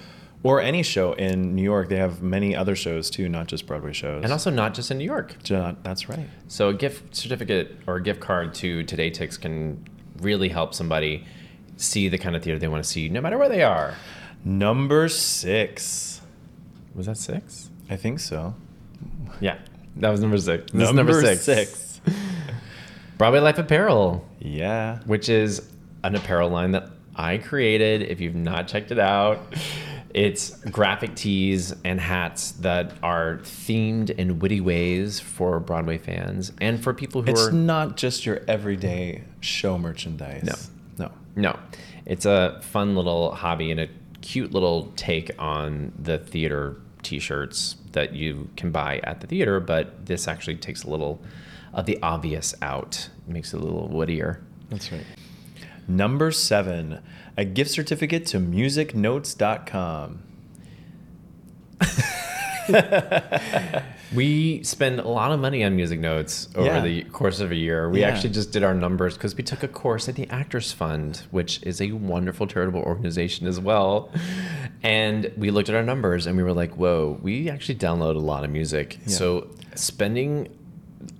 or 0.46 0.60
any 0.60 0.82
show 0.82 1.12
in 1.14 1.54
New 1.56 1.62
York. 1.62 1.88
They 1.88 1.96
have 1.96 2.22
many 2.22 2.54
other 2.54 2.76
shows 2.76 3.10
too, 3.10 3.28
not 3.28 3.46
just 3.48 3.66
Broadway 3.66 3.92
shows. 3.92 4.22
And 4.22 4.32
also 4.32 4.50
not 4.50 4.74
just 4.74 4.90
in 4.90 4.98
New 4.98 5.04
York. 5.04 5.34
That's 5.48 6.08
right. 6.08 6.28
So 6.48 6.68
a 6.68 6.74
gift 6.74 7.16
certificate 7.16 7.76
or 7.86 7.96
a 7.96 8.02
gift 8.02 8.20
card 8.20 8.54
to 8.56 8.84
Today 8.84 9.10
Tix 9.10 9.40
can 9.40 9.84
really 10.20 10.48
help 10.48 10.72
somebody 10.74 11.24
see 11.76 12.08
the 12.08 12.18
kind 12.18 12.36
of 12.36 12.42
theater 12.42 12.58
they 12.58 12.68
want 12.68 12.84
to 12.84 12.88
see, 12.88 13.08
no 13.08 13.20
matter 13.20 13.36
where 13.38 13.48
they 13.48 13.62
are. 13.62 13.94
Number 14.44 15.08
six. 15.08 16.20
Was 16.94 17.06
that 17.06 17.16
six? 17.18 17.70
I 17.90 17.96
think 17.96 18.20
so. 18.20 18.54
Yeah, 19.40 19.58
that 19.96 20.10
was 20.10 20.20
number 20.20 20.38
six. 20.38 20.70
This 20.72 20.88
is 20.88 20.94
Number 20.94 21.12
number 21.12 21.20
six. 21.26 21.42
six. 21.42 22.00
Broadway 23.18 23.40
Life 23.40 23.58
Apparel, 23.58 24.24
Yeah. 24.40 25.00
which 25.06 25.28
is 25.28 25.68
an 26.04 26.14
apparel 26.14 26.50
line 26.50 26.72
that 26.72 26.90
I 27.16 27.38
created. 27.38 28.02
If 28.02 28.20
you've 28.20 28.34
not 28.34 28.68
checked 28.68 28.90
it 28.92 28.98
out, 28.98 29.40
it's 30.16 30.56
graphic 30.70 31.14
tees 31.14 31.74
and 31.84 32.00
hats 32.00 32.52
that 32.52 32.94
are 33.02 33.36
themed 33.42 34.08
in 34.08 34.38
witty 34.38 34.62
ways 34.62 35.20
for 35.20 35.60
Broadway 35.60 35.98
fans 35.98 36.52
and 36.58 36.82
for 36.82 36.94
people 36.94 37.20
who 37.20 37.30
It's 37.30 37.48
are 37.48 37.52
not 37.52 37.98
just 37.98 38.24
your 38.24 38.40
everyday 38.48 39.24
show 39.40 39.76
merchandise. 39.76 40.70
No. 40.98 41.06
No. 41.06 41.12
No, 41.36 41.58
it's 42.06 42.24
a 42.24 42.58
fun 42.62 42.96
little 42.96 43.34
hobby 43.34 43.70
and 43.70 43.78
a 43.78 43.88
cute 44.22 44.52
little 44.52 44.90
take 44.96 45.30
on 45.38 45.92
the 45.98 46.16
theater 46.16 46.80
t-shirts 47.02 47.76
that 47.92 48.14
you 48.14 48.48
can 48.56 48.70
buy 48.70 49.00
at 49.04 49.20
the 49.20 49.26
theater, 49.26 49.60
but 49.60 50.06
this 50.06 50.26
actually 50.26 50.56
takes 50.56 50.82
a 50.82 50.90
little 50.90 51.20
of 51.74 51.84
the 51.84 51.98
obvious 52.02 52.54
out, 52.62 53.10
makes 53.26 53.52
it 53.52 53.60
a 53.60 53.62
little 53.62 53.90
woodier. 53.90 54.40
That's 54.70 54.90
right. 54.90 55.04
Number 55.88 56.30
seven, 56.32 57.00
a 57.36 57.44
gift 57.44 57.70
certificate 57.70 58.26
to 58.26 58.38
musicnotes.com. 58.38 60.22
We 64.14 64.62
spend 64.62 65.00
a 65.00 65.08
lot 65.08 65.32
of 65.32 65.40
money 65.40 65.64
on 65.64 65.74
music 65.74 65.98
notes 65.98 66.48
over 66.54 66.66
Yeah. 66.66 66.80
the 66.80 67.02
course 67.04 67.40
of 67.40 67.50
a 67.50 67.56
year. 67.56 67.90
We 67.90 68.00
Yeah. 68.00 68.08
actually 68.08 68.30
just 68.30 68.52
did 68.52 68.62
our 68.62 68.72
numbers 68.74 69.14
because 69.14 69.36
we 69.36 69.42
took 69.42 69.62
a 69.64 69.68
course 69.68 70.08
at 70.08 70.14
the 70.14 70.28
Actors 70.30 70.70
Fund, 70.72 71.22
which 71.32 71.60
is 71.64 71.80
a 71.80 71.90
wonderful 71.92 72.46
charitable 72.46 72.80
organization 72.82 73.46
as 73.48 73.58
well. 73.60 74.10
And 74.82 75.30
we 75.36 75.50
looked 75.50 75.68
at 75.68 75.74
our 75.74 75.82
numbers 75.82 76.26
and 76.26 76.36
we 76.36 76.44
were 76.44 76.52
like, 76.52 76.74
whoa, 76.76 77.18
we 77.20 77.50
actually 77.50 77.74
download 77.76 78.14
a 78.14 78.20
lot 78.20 78.44
of 78.44 78.50
music. 78.50 78.98
So 79.06 79.48
spending 79.74 80.48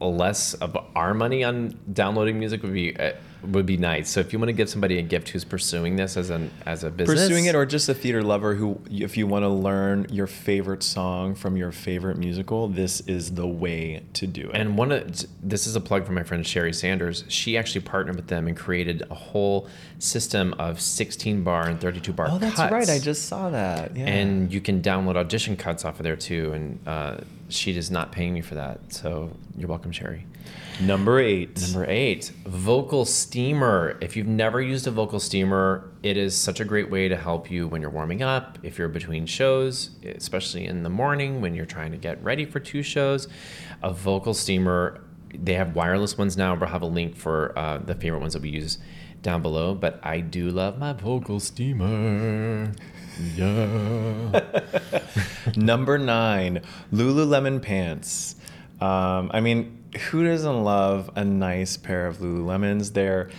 less 0.00 0.54
of 0.54 0.76
our 0.94 1.12
money 1.12 1.42
on 1.44 1.74
downloading 1.92 2.38
music 2.38 2.62
would 2.62 2.72
be 2.72 2.96
uh, 2.96 3.12
would 3.48 3.66
be 3.66 3.76
nice. 3.76 4.10
So 4.10 4.20
if 4.20 4.32
you 4.32 4.38
want 4.38 4.48
to 4.48 4.52
give 4.52 4.68
somebody 4.68 4.98
a 4.98 5.02
gift 5.02 5.30
who's 5.30 5.44
pursuing 5.44 5.96
this 5.96 6.16
as 6.16 6.30
an 6.30 6.50
as 6.64 6.84
a 6.84 6.90
business, 6.90 7.20
Pursuing 7.20 7.46
it, 7.46 7.54
or 7.54 7.66
just 7.66 7.88
a 7.88 7.94
theater 7.94 8.22
lover 8.22 8.54
who, 8.54 8.80
if 8.90 9.16
you 9.16 9.26
want 9.26 9.44
to 9.44 9.48
learn 9.48 10.06
your 10.10 10.26
favorite 10.26 10.82
song 10.82 11.34
from 11.34 11.56
your 11.56 11.72
favorite 11.72 12.16
musical, 12.16 12.68
this 12.68 13.00
is 13.02 13.34
the 13.34 13.46
way 13.46 14.02
to 14.14 14.26
do 14.26 14.50
it. 14.50 14.56
And 14.56 14.76
one 14.76 14.92
of 14.92 15.26
this 15.42 15.66
is 15.66 15.76
a 15.76 15.80
plug 15.80 16.04
for 16.06 16.12
my 16.12 16.22
friend 16.22 16.44
Sheri 16.44 16.74
Sanders. 16.74 17.24
She 17.28 17.56
actually 17.56 17.82
partnered 17.82 18.16
with 18.16 18.28
them 18.28 18.46
and 18.46 18.56
created 18.56 19.02
a 19.10 19.14
whole 19.14 19.68
system 19.98 20.54
of 20.58 20.80
16 20.80 21.42
bar 21.42 21.68
and 21.68 21.80
32 21.80 22.12
bar. 22.12 22.28
oh, 22.30 22.38
that's 22.38 22.56
cuts. 22.56 22.72
right. 22.72 22.90
I 22.90 22.98
just 22.98 23.26
saw 23.26 23.50
that. 23.50 23.96
Yeah. 23.96 24.06
And 24.06 24.52
you 24.52 24.60
can 24.60 24.82
download 24.82 25.16
audition 25.16 25.56
cuts 25.56 25.84
off 25.84 25.98
of 25.98 26.04
there 26.04 26.16
too. 26.16 26.52
And 26.52 26.88
uh, 26.88 27.16
she 27.48 27.76
is 27.76 27.90
not 27.90 28.12
paying 28.12 28.34
me 28.34 28.40
for 28.40 28.54
that, 28.56 28.80
so 28.92 29.30
you're 29.56 29.68
welcome, 29.68 29.92
Sherry. 29.92 30.26
Number 30.80 31.18
eight. 31.18 31.60
Number 31.60 31.86
eight, 31.88 32.32
vocal 32.44 33.04
steamer. 33.04 33.98
If 34.00 34.16
you've 34.16 34.26
never 34.26 34.60
used 34.60 34.86
a 34.86 34.90
vocal 34.90 35.20
steamer, 35.20 35.90
it 36.02 36.16
is 36.16 36.34
such 36.34 36.60
a 36.60 36.64
great 36.64 36.90
way 36.90 37.08
to 37.08 37.16
help 37.16 37.50
you 37.50 37.68
when 37.68 37.80
you're 37.80 37.90
warming 37.90 38.22
up, 38.22 38.58
if 38.62 38.78
you're 38.78 38.88
between 38.88 39.26
shows, 39.26 39.90
especially 40.04 40.66
in 40.66 40.82
the 40.82 40.90
morning 40.90 41.40
when 41.40 41.54
you're 41.54 41.66
trying 41.66 41.92
to 41.92 41.98
get 41.98 42.22
ready 42.22 42.44
for 42.44 42.60
two 42.60 42.82
shows. 42.82 43.28
A 43.82 43.92
vocal 43.92 44.34
steamer, 44.34 45.02
they 45.32 45.54
have 45.54 45.74
wireless 45.74 46.16
ones 46.16 46.36
now. 46.36 46.54
We'll 46.54 46.68
have 46.68 46.82
a 46.82 46.86
link 46.86 47.16
for 47.16 47.58
uh, 47.58 47.78
the 47.78 47.94
favorite 47.94 48.20
ones 48.20 48.32
that 48.32 48.42
we 48.42 48.50
use 48.50 48.78
down 49.22 49.42
below. 49.42 49.74
But 49.74 50.00
I 50.02 50.20
do 50.20 50.50
love 50.50 50.78
my 50.78 50.92
vocal 50.92 51.40
steamer. 51.40 52.72
Yeah. 53.34 54.42
Number 55.56 55.98
nine, 55.98 56.62
Lululemon 56.92 57.62
pants. 57.62 58.36
Um, 58.80 59.30
I 59.32 59.40
mean, 59.40 59.84
who 59.98 60.24
doesn't 60.24 60.64
love 60.64 61.10
a 61.16 61.24
nice 61.24 61.76
pair 61.76 62.06
of 62.06 62.18
Lululemons? 62.18 62.92
They're 62.92 63.30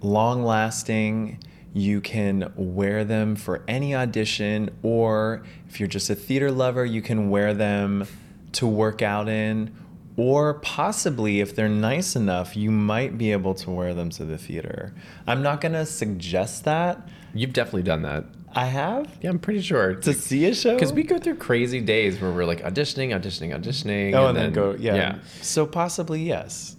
long 0.00 0.42
lasting. 0.42 1.40
You 1.74 2.00
can 2.00 2.52
wear 2.56 3.04
them 3.04 3.36
for 3.36 3.62
any 3.68 3.94
audition, 3.94 4.70
or 4.82 5.42
if 5.68 5.78
you're 5.78 5.88
just 5.88 6.10
a 6.10 6.14
theater 6.14 6.50
lover, 6.50 6.84
you 6.84 7.02
can 7.02 7.30
wear 7.30 7.54
them 7.54 8.06
to 8.52 8.66
work 8.66 9.02
out 9.02 9.28
in. 9.28 9.74
Or 10.16 10.54
possibly, 10.54 11.40
if 11.40 11.54
they're 11.54 11.68
nice 11.68 12.16
enough, 12.16 12.56
you 12.56 12.70
might 12.72 13.18
be 13.18 13.30
able 13.30 13.54
to 13.54 13.70
wear 13.70 13.94
them 13.94 14.10
to 14.10 14.24
the 14.24 14.36
theater. 14.36 14.92
I'm 15.26 15.42
not 15.42 15.60
gonna 15.60 15.86
suggest 15.86 16.64
that. 16.64 17.08
You've 17.34 17.52
definitely 17.52 17.84
done 17.84 18.02
that. 18.02 18.24
I 18.58 18.64
have 18.66 19.06
Yeah, 19.22 19.30
I'm 19.30 19.38
pretty 19.38 19.60
sure. 19.62 19.94
to 19.94 20.12
see 20.12 20.44
a 20.46 20.54
show 20.54 20.74
Because 20.74 20.92
we 20.92 21.02
go 21.04 21.18
through 21.18 21.36
crazy 21.36 21.80
days 21.80 22.20
where 22.20 22.32
we're 22.32 22.44
like 22.44 22.62
auditioning, 22.62 23.10
auditioning, 23.18 23.58
auditioning. 23.58 24.14
Oh, 24.14 24.26
and, 24.28 24.36
then, 24.36 24.52
go, 24.52 24.74
yeah. 24.78 24.94
Yeah. 24.96 25.18
So 25.42 25.64
possibly 25.66 26.22
yes, 26.22 26.76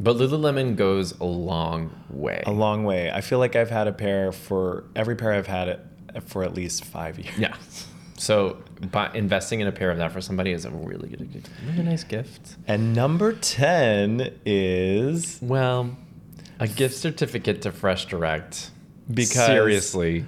But 0.00 0.16
Lululemon 0.16 0.76
goes 0.76 1.18
a 1.20 1.24
long 1.24 1.90
way. 2.10 2.42
a 2.46 2.52
long 2.52 2.84
way. 2.84 3.10
I 3.10 3.20
feel 3.20 3.38
like 3.38 3.54
I've 3.56 3.70
had 3.70 3.86
a 3.86 3.92
pair 3.92 4.32
for 4.32 4.84
every 4.96 5.14
pair 5.16 5.32
I've 5.32 5.46
had 5.46 5.68
it 5.68 5.80
for 6.26 6.42
at 6.42 6.54
least 6.54 6.84
five 6.84 7.18
years. 7.18 7.38
Yeah. 7.38 7.54
So 8.16 8.58
by 8.90 9.10
investing 9.14 9.60
in 9.60 9.66
a 9.66 9.72
pair 9.72 9.90
of 9.90 9.98
that 9.98 10.12
for 10.12 10.20
somebody 10.20 10.50
is 10.52 10.64
a 10.64 10.70
really 10.70 11.08
good, 11.08 11.48
really 11.66 11.82
nice 11.84 12.04
gift. 12.04 12.56
And 12.66 12.94
number 12.94 13.32
ten 13.34 14.32
is 14.44 15.38
Well, 15.40 15.96
a 16.58 16.66
gift 16.68 16.96
certificate 16.96 17.62
to 17.62 17.70
Fresh 17.72 18.06
Direct. 18.06 18.70
Because- 19.12 19.46
seriously, 19.46 20.24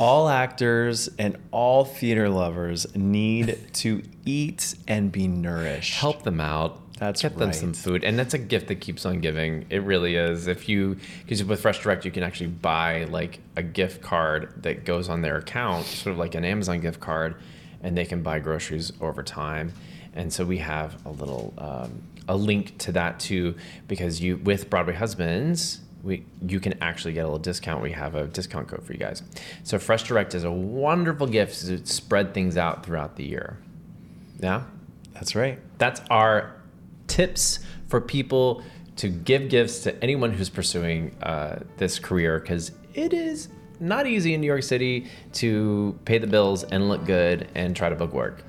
all 0.00 0.28
actors 0.28 1.08
and 1.18 1.36
all 1.50 1.84
theater 1.84 2.28
lovers 2.28 2.86
need 2.96 3.58
to 3.74 4.02
eat 4.24 4.74
and 4.88 5.12
be 5.12 5.28
nourished. 5.28 5.94
help 5.94 6.22
them 6.22 6.40
out. 6.40 6.80
That's 6.98 7.22
right. 7.22 7.30
get 7.30 7.38
them 7.38 7.52
some 7.52 7.72
food, 7.72 8.04
and 8.04 8.18
that's 8.18 8.34
a 8.34 8.38
gift 8.38 8.68
that 8.68 8.76
keeps 8.76 9.06
on 9.06 9.20
giving. 9.20 9.64
It 9.70 9.82
really 9.84 10.16
is. 10.16 10.46
If 10.46 10.68
you, 10.68 10.98
because 11.20 11.42
with 11.44 11.62
Fresh 11.62 11.82
Direct, 11.82 12.04
you 12.04 12.10
can 12.10 12.22
actually 12.22 12.48
buy 12.48 13.04
like 13.04 13.40
a 13.56 13.62
gift 13.62 14.02
card 14.02 14.62
that 14.62 14.84
goes 14.84 15.08
on 15.08 15.22
their 15.22 15.36
account, 15.36 15.86
sort 15.86 16.12
of 16.12 16.18
like 16.18 16.34
an 16.34 16.44
Amazon 16.44 16.80
gift 16.80 17.00
card, 17.00 17.36
and 17.82 17.96
they 17.96 18.04
can 18.04 18.22
buy 18.22 18.38
groceries 18.38 18.92
over 19.00 19.22
time. 19.22 19.72
And 20.12 20.30
so 20.30 20.44
we 20.44 20.58
have 20.58 21.04
a 21.06 21.10
little 21.10 21.54
um, 21.56 22.02
a 22.28 22.36
link 22.36 22.76
to 22.78 22.92
that 22.92 23.18
too, 23.18 23.54
because 23.88 24.20
you 24.20 24.36
with 24.36 24.68
Broadway 24.68 24.94
Husbands. 24.94 25.80
We, 26.02 26.24
you 26.46 26.60
can 26.60 26.74
actually 26.82 27.12
get 27.14 27.20
a 27.20 27.24
little 27.24 27.38
discount. 27.38 27.82
We 27.82 27.92
have 27.92 28.14
a 28.14 28.26
discount 28.26 28.68
code 28.68 28.82
for 28.84 28.92
you 28.92 28.98
guys. 28.98 29.22
So 29.64 29.78
Fresh 29.78 30.04
Direct 30.04 30.34
is 30.34 30.44
a 30.44 30.50
wonderful 30.50 31.26
gift 31.26 31.60
to 31.66 31.84
spread 31.86 32.32
things 32.34 32.56
out 32.56 32.84
throughout 32.84 33.16
the 33.16 33.24
year. 33.24 33.58
Yeah, 34.40 34.62
That's 35.12 35.34
right. 35.34 35.58
that's 35.78 36.00
our 36.10 36.54
tips 37.06 37.58
for 37.88 38.00
people 38.00 38.62
to 38.96 39.08
give 39.08 39.48
gifts 39.48 39.80
to 39.80 40.02
anyone 40.02 40.32
who's 40.32 40.48
pursuing 40.48 41.14
uh, 41.22 41.58
this 41.76 41.98
career 41.98 42.38
because 42.40 42.72
it 42.94 43.12
is 43.12 43.48
not 43.78 44.06
easy 44.06 44.34
in 44.34 44.40
New 44.40 44.46
York 44.46 44.62
City 44.62 45.06
to 45.34 45.98
pay 46.04 46.18
the 46.18 46.26
bills 46.26 46.64
and 46.64 46.88
look 46.88 47.04
good 47.04 47.48
and 47.54 47.74
try 47.74 47.88
to 47.88 47.96
book 47.96 48.12
work. 48.12 48.42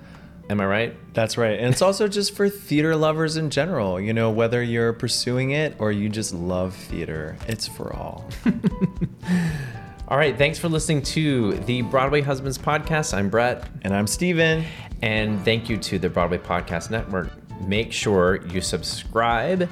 Am 0.51 0.59
I 0.59 0.65
right? 0.65 1.13
That's 1.13 1.37
right. 1.37 1.57
And 1.57 1.71
it's 1.71 1.81
also 1.81 2.09
just 2.09 2.35
for 2.35 2.49
theater 2.49 2.93
lovers 2.93 3.37
in 3.37 3.49
general. 3.49 4.01
You 4.01 4.11
know, 4.11 4.31
whether 4.31 4.61
you're 4.61 4.91
pursuing 4.91 5.51
it 5.51 5.77
or 5.79 5.93
you 5.93 6.09
just 6.09 6.33
love 6.33 6.75
theater, 6.75 7.37
it's 7.47 7.69
for 7.69 7.95
all. 7.95 8.29
All 10.09 10.17
right. 10.17 10.37
Thanks 10.37 10.59
for 10.59 10.67
listening 10.67 11.03
to 11.03 11.53
the 11.59 11.83
Broadway 11.83 12.19
Husbands 12.19 12.57
podcast. 12.57 13.13
I'm 13.13 13.29
Bret. 13.29 13.65
And 13.83 13.93
I'm 13.95 14.05
Stephen. 14.05 14.65
And 15.01 15.41
thank 15.45 15.69
you 15.69 15.77
to 15.77 15.97
the 15.97 16.09
Broadway 16.09 16.37
Podcast 16.37 16.91
Network. 16.91 17.31
Make 17.61 17.93
sure 17.93 18.45
you 18.47 18.59
subscribe 18.59 19.69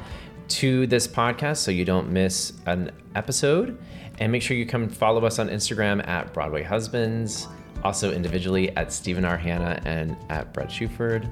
to 0.48 0.88
this 0.88 1.10
podcast 1.10 1.58
so 1.58 1.72
you 1.72 1.84
don't 1.84 2.10
miss 2.10 2.54
an 2.68 2.92
episode. 3.16 3.78
And 4.20 4.32
make 4.32 4.42
sure 4.42 4.56
you 4.56 4.66
come 4.66 4.88
follow 4.88 5.26
us 5.26 5.40
on 5.40 5.50
Instagram 5.50 6.08
at 6.08 6.34
Broadway 6.34 6.64
Husbands, 6.64 7.50
also 7.84 8.12
individually 8.12 8.76
at 8.76 8.92
Stephen 8.92 9.26
R. 9.26 9.38
Hanna 9.38 9.82
and 9.86 10.16
at 10.30 10.54
Bret 10.54 10.70
Shuford. 10.70 11.24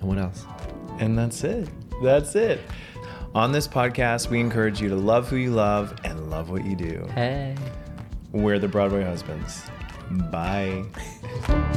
And 0.00 0.08
what 0.08 0.18
else? 0.18 0.44
And 0.98 1.16
that's 1.18 1.44
it. 1.44 1.68
That's 2.02 2.34
it. 2.34 2.60
On 3.34 3.52
this 3.52 3.68
podcast, 3.68 4.28
we 4.28 4.40
encourage 4.40 4.80
you 4.80 4.88
to 4.88 4.96
love 4.96 5.28
who 5.28 5.36
you 5.36 5.52
love 5.52 5.96
and 6.04 6.30
love 6.30 6.50
what 6.50 6.64
you 6.64 6.74
do. 6.74 7.06
Hey. 7.14 7.54
We're 8.32 8.58
the 8.58 8.68
Broadway 8.68 9.04
Husbands. 9.04 9.62
Bye. 10.30 10.84